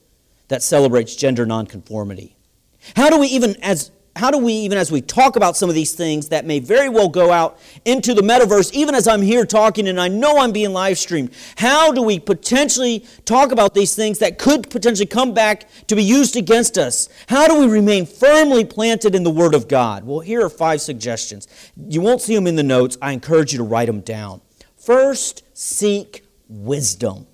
[0.50, 2.36] That celebrates gender nonconformity.
[2.96, 5.76] How do we even as how do we even as we talk about some of
[5.76, 9.46] these things that may very well go out into the metaverse even as I'm here
[9.46, 13.94] talking and I know I'm being live streamed how do we potentially talk about these
[13.94, 17.08] things that could potentially come back to be used against us?
[17.28, 20.04] How do we remain firmly planted in the word of God?
[20.04, 21.46] Well here are five suggestions.
[21.76, 22.98] You won't see them in the notes.
[23.00, 24.40] I encourage you to write them down.
[24.76, 27.28] First seek wisdom.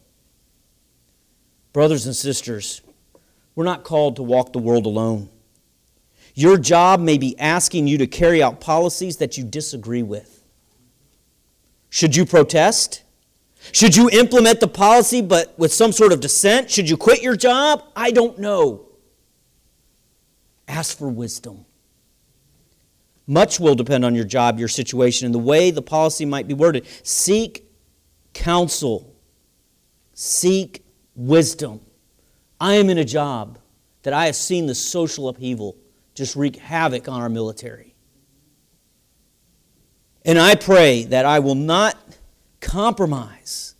[1.72, 2.82] Brothers and sisters
[3.56, 5.30] we're not called to walk the world alone.
[6.34, 10.44] Your job may be asking you to carry out policies that you disagree with.
[11.88, 13.02] Should you protest?
[13.72, 16.70] Should you implement the policy but with some sort of dissent?
[16.70, 17.82] Should you quit your job?
[17.96, 18.86] I don't know.
[20.68, 21.64] Ask for wisdom.
[23.26, 26.54] Much will depend on your job, your situation, and the way the policy might be
[26.54, 26.86] worded.
[27.02, 27.64] Seek
[28.34, 29.16] counsel,
[30.12, 30.84] seek
[31.14, 31.80] wisdom.
[32.60, 33.58] I am in a job
[34.02, 35.76] that I have seen the social upheaval
[36.14, 37.94] just wreak havoc on our military.
[40.24, 41.96] And I pray that I will not
[42.60, 43.74] compromise.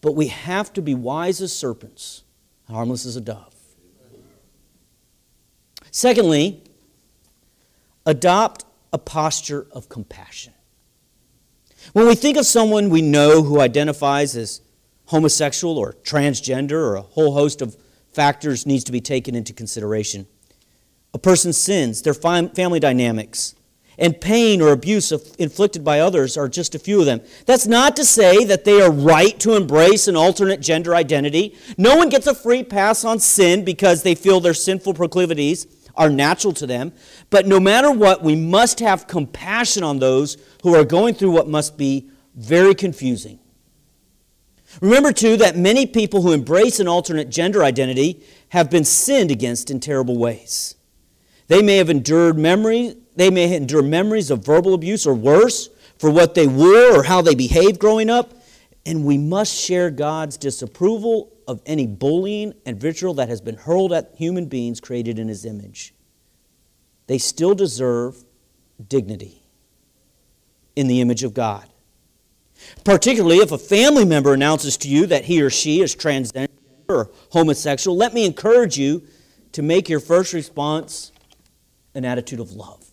[0.00, 2.24] But we have to be wise as serpents,
[2.68, 3.54] harmless as a dove.
[5.90, 6.62] Secondly,
[8.06, 10.54] adopt a posture of compassion.
[11.92, 14.60] When we think of someone we know who identifies as
[15.10, 17.76] homosexual or transgender or a whole host of
[18.12, 20.24] factors needs to be taken into consideration.
[21.12, 23.56] A person's sins, their family dynamics,
[23.98, 27.20] and pain or abuse inflicted by others are just a few of them.
[27.44, 31.56] That's not to say that they are right to embrace an alternate gender identity.
[31.76, 36.08] No one gets a free pass on sin because they feel their sinful proclivities are
[36.08, 36.92] natural to them.
[37.30, 41.48] But no matter what, we must have compassion on those who are going through what
[41.48, 43.40] must be very confusing.
[44.80, 49.70] Remember, too, that many people who embrace an alternate gender identity have been sinned against
[49.70, 50.76] in terrible ways.
[51.48, 55.68] They may have endured memory, they may endure memories of verbal abuse or worse
[55.98, 58.32] for what they wore or how they behaved growing up.
[58.86, 63.92] And we must share God's disapproval of any bullying and vitriol that has been hurled
[63.92, 65.92] at human beings created in His image.
[67.08, 68.24] They still deserve
[68.86, 69.42] dignity
[70.76, 71.69] in the image of God.
[72.84, 76.48] Particularly if a family member announces to you that he or she is transgender
[76.88, 79.02] or homosexual, let me encourage you
[79.52, 81.12] to make your first response
[81.94, 82.86] an attitude of love.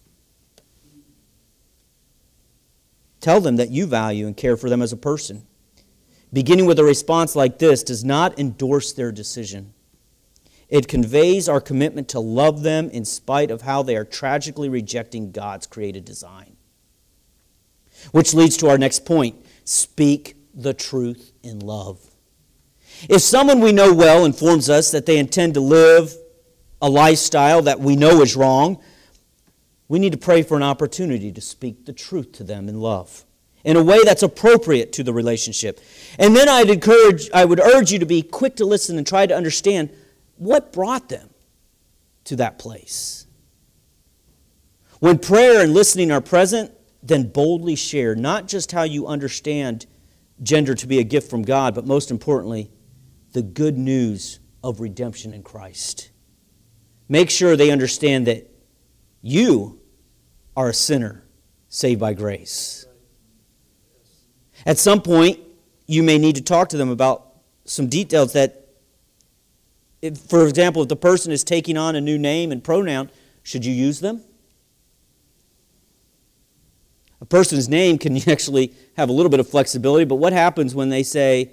[3.19, 5.45] Tell them that you value and care for them as a person.
[6.31, 9.73] Beginning with a response like this does not endorse their decision.
[10.69, 15.31] It conveys our commitment to love them in spite of how they are tragically rejecting
[15.31, 16.57] God's created design.
[18.11, 21.99] Which leads to our next point speak the truth in love.
[23.09, 26.15] If someone we know well informs us that they intend to live
[26.81, 28.81] a lifestyle that we know is wrong,
[29.87, 33.25] we need to pray for an opportunity to speak the truth to them in love
[33.63, 35.81] in a way that's appropriate to the relationship.
[36.17, 39.25] And then I'd encourage, I would urge you to be quick to listen and try
[39.25, 39.89] to understand
[40.37, 41.29] what brought them
[42.23, 43.27] to that place.
[44.99, 49.85] When prayer and listening are present, then boldly share not just how you understand
[50.41, 52.71] gender to be a gift from God, but most importantly,
[53.31, 56.11] the good news of redemption in Christ.
[57.09, 58.49] Make sure they understand that
[59.21, 59.79] you
[60.55, 61.23] are a sinner
[61.69, 62.85] saved by grace.
[64.65, 65.39] At some point,
[65.85, 67.27] you may need to talk to them about
[67.65, 68.67] some details that,
[70.01, 73.09] if, for example, if the person is taking on a new name and pronoun,
[73.43, 74.23] should you use them?
[77.21, 80.89] A person's name can actually have a little bit of flexibility, but what happens when
[80.89, 81.51] they say,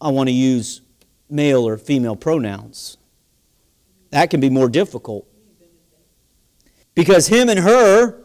[0.00, 0.80] I want to use
[1.28, 2.96] male or female pronouns?
[4.10, 5.26] That can be more difficult.
[6.94, 8.22] Because him and her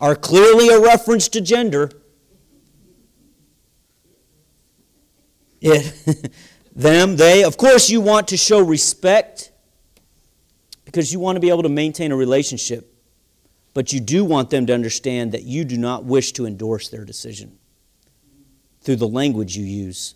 [0.00, 1.90] are clearly a reference to gender.
[5.60, 6.32] It,
[6.74, 7.44] them, they.
[7.44, 9.52] Of course, you want to show respect
[10.84, 12.95] because you want to be able to maintain a relationship.
[13.76, 17.04] But you do want them to understand that you do not wish to endorse their
[17.04, 17.58] decision
[18.80, 20.14] through the language you use.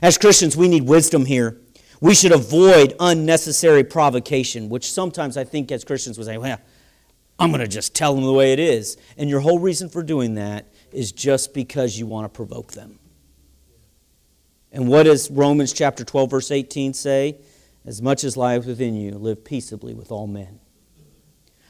[0.00, 1.60] As Christians, we need wisdom here.
[2.00, 6.60] We should avoid unnecessary provocation, which sometimes I think as Christians we say, well,
[7.36, 8.96] I'm going to just tell them the way it is.
[9.18, 13.00] And your whole reason for doing that is just because you want to provoke them.
[14.70, 17.38] And what does Romans chapter 12, verse 18 say?
[17.84, 20.60] As much as lies within you, live peaceably with all men.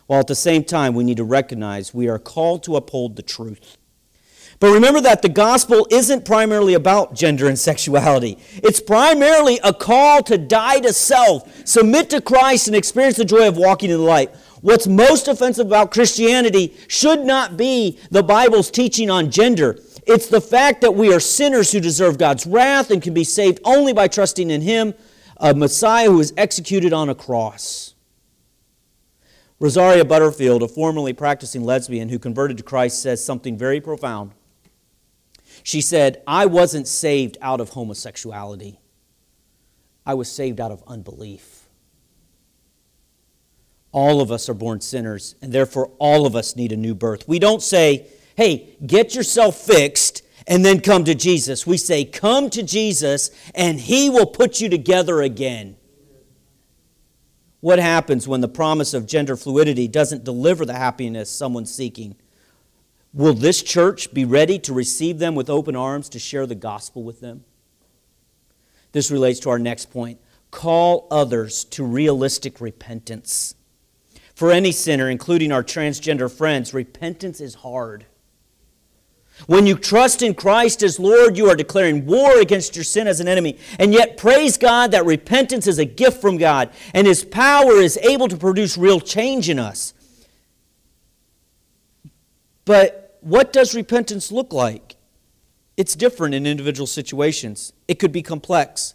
[0.07, 3.23] While at the same time, we need to recognize we are called to uphold the
[3.23, 3.79] truth.
[4.61, 8.39] But remember that the gospel isn't primarily about gender and sexuality.
[8.55, 13.49] It's primarily a call to die to self, submit to Christ, and experience the joy
[13.49, 14.35] of walking in the light.
[14.61, 19.79] What's most offensive about Christianity should not be the Bible's teaching on gender.
[20.07, 23.61] It's the fact that we are sinners who deserve God's wrath and can be saved
[23.65, 24.95] only by trusting in Him,
[25.37, 27.94] a Messiah who was executed on a cross.
[29.61, 34.33] Rosaria Butterfield, a formerly practicing lesbian who converted to Christ, says something very profound.
[35.63, 38.81] She said, I wasn't saved out of homosexuality,
[40.05, 41.61] I was saved out of unbelief.
[43.93, 47.29] All of us are born sinners, and therefore all of us need a new birth.
[47.29, 51.67] We don't say, hey, get yourself fixed and then come to Jesus.
[51.67, 55.77] We say, come to Jesus, and He will put you together again.
[57.65, 62.15] What happens when the promise of gender fluidity doesn't deliver the happiness someone's seeking?
[63.15, 67.03] Will this church be ready to receive them with open arms to share the gospel
[67.03, 67.47] with them?
[68.93, 70.21] This relates to our next point.
[70.51, 73.55] Call others to realistic repentance.
[74.35, 78.05] For any sinner, including our transgender friends, repentance is hard.
[79.47, 83.20] When you trust in Christ as Lord, you are declaring war against your sin as
[83.20, 83.59] an enemy.
[83.78, 87.99] And yet, praise God that repentance is a gift from God, and His power is
[87.99, 89.93] able to produce real change in us.
[92.64, 94.97] But what does repentance look like?
[95.76, 98.95] It's different in individual situations, it could be complex.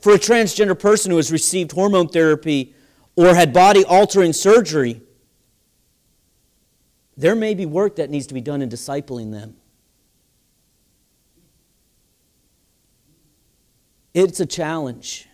[0.00, 2.74] For a transgender person who has received hormone therapy
[3.16, 5.00] or had body altering surgery,
[7.16, 9.56] there may be work that needs to be done in discipling them.
[14.14, 15.28] It's a challenge.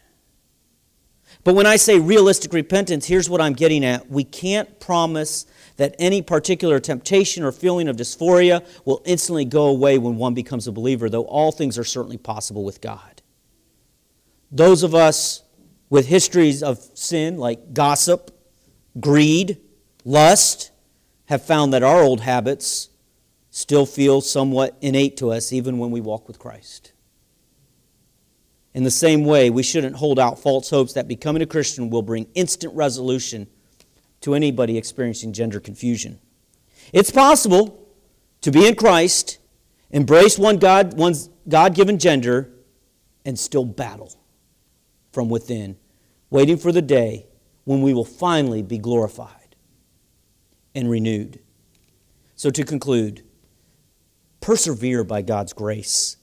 [1.45, 4.11] But when I say realistic repentance, here's what I'm getting at.
[4.11, 9.97] We can't promise that any particular temptation or feeling of dysphoria will instantly go away
[9.97, 13.23] when one becomes a believer, though all things are certainly possible with God.
[14.51, 15.43] Those of us
[15.89, 18.31] with histories of sin like gossip,
[18.99, 19.59] greed,
[20.05, 20.71] lust
[21.27, 22.89] have found that our old habits
[23.51, 26.93] still feel somewhat innate to us even when we walk with Christ.
[28.73, 32.03] In the same way, we shouldn't hold out false hopes that becoming a Christian will
[32.03, 33.49] bring instant resolution
[34.21, 36.21] to anybody experiencing gender confusion.
[36.93, 37.89] It's possible
[38.43, 39.39] to be in Christ,
[39.91, 42.51] embrace one God, one's God-given gender,
[43.25, 44.15] and still battle
[45.13, 45.77] from within,
[46.31, 47.27] waiting for the day
[47.65, 49.57] when we will finally be glorified
[50.75, 51.41] and renewed.
[52.37, 53.25] So, to conclude,
[54.41, 56.17] persevere by God's grace.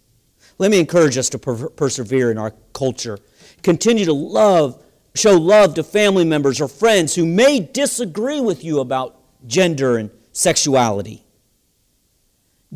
[0.58, 3.20] Let me encourage us to per- persevere in our culture.
[3.64, 4.84] Continue to love,
[5.16, 10.10] show love to family members or friends who may disagree with you about gender and
[10.32, 11.26] sexuality.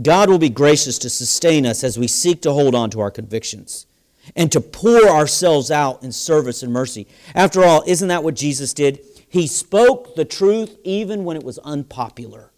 [0.01, 3.11] God will be gracious to sustain us as we seek to hold on to our
[3.11, 3.87] convictions
[4.35, 7.07] and to pour ourselves out in service and mercy.
[7.35, 8.99] After all, isn't that what Jesus did?
[9.27, 12.51] He spoke the truth even when it was unpopular.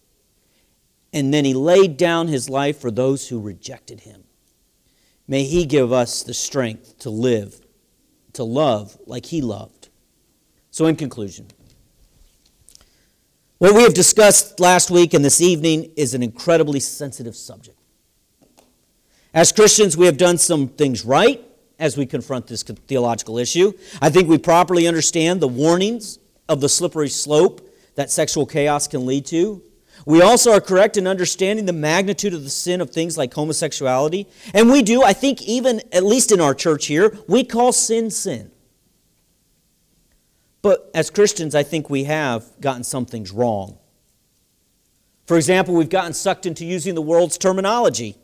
[1.12, 4.23] And then he laid down his life for those who rejected him.
[5.26, 7.60] May He give us the strength to live,
[8.34, 9.88] to love like He loved.
[10.70, 11.48] So, in conclusion,
[13.58, 17.78] what we have discussed last week and this evening is an incredibly sensitive subject.
[19.32, 21.42] As Christians, we have done some things right
[21.78, 23.72] as we confront this theological issue.
[24.00, 26.18] I think we properly understand the warnings
[26.48, 29.62] of the slippery slope that sexual chaos can lead to.
[30.06, 34.26] We also are correct in understanding the magnitude of the sin of things like homosexuality.
[34.52, 38.10] And we do, I think, even at least in our church here, we call sin
[38.10, 38.50] sin.
[40.60, 43.78] But as Christians, I think we have gotten some things wrong.
[45.26, 48.16] For example, we've gotten sucked into using the world's terminology,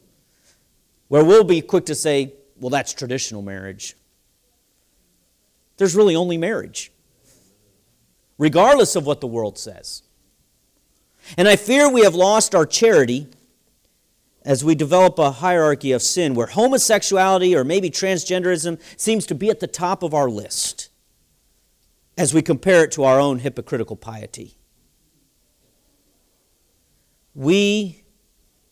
[1.08, 3.96] where we'll be quick to say, well, that's traditional marriage.
[5.78, 6.92] There's really only marriage,
[8.36, 10.02] regardless of what the world says.
[11.36, 13.28] And I fear we have lost our charity
[14.44, 19.50] as we develop a hierarchy of sin where homosexuality or maybe transgenderism seems to be
[19.50, 20.88] at the top of our list
[22.16, 24.56] as we compare it to our own hypocritical piety.
[27.34, 28.04] We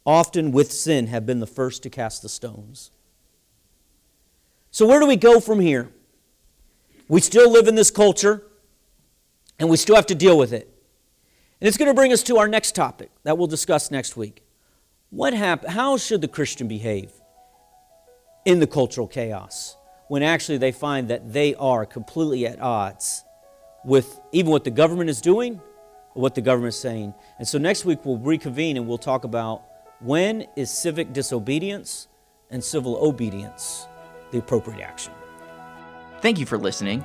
[0.05, 2.91] often, with sin, have been the first to cast the stones.
[4.71, 5.91] So, where do we go from here?
[7.09, 8.43] We still live in this culture,
[9.59, 10.78] and we still have to deal with it.
[11.61, 14.45] And it's going to bring us to our next topic that we'll discuss next week.
[15.11, 17.11] What hap- how should the Christian behave
[18.45, 23.25] in the cultural chaos when actually they find that they are completely at odds
[23.85, 25.61] with even what the government is doing
[26.15, 27.13] or what the government is saying?
[27.39, 29.65] And so next week we'll reconvene and we'll talk about
[30.01, 32.07] when is civic disobedience
[32.51, 33.87] and civil obedience
[34.31, 35.13] the appropriate action.
[36.21, 37.05] Thank you for listening.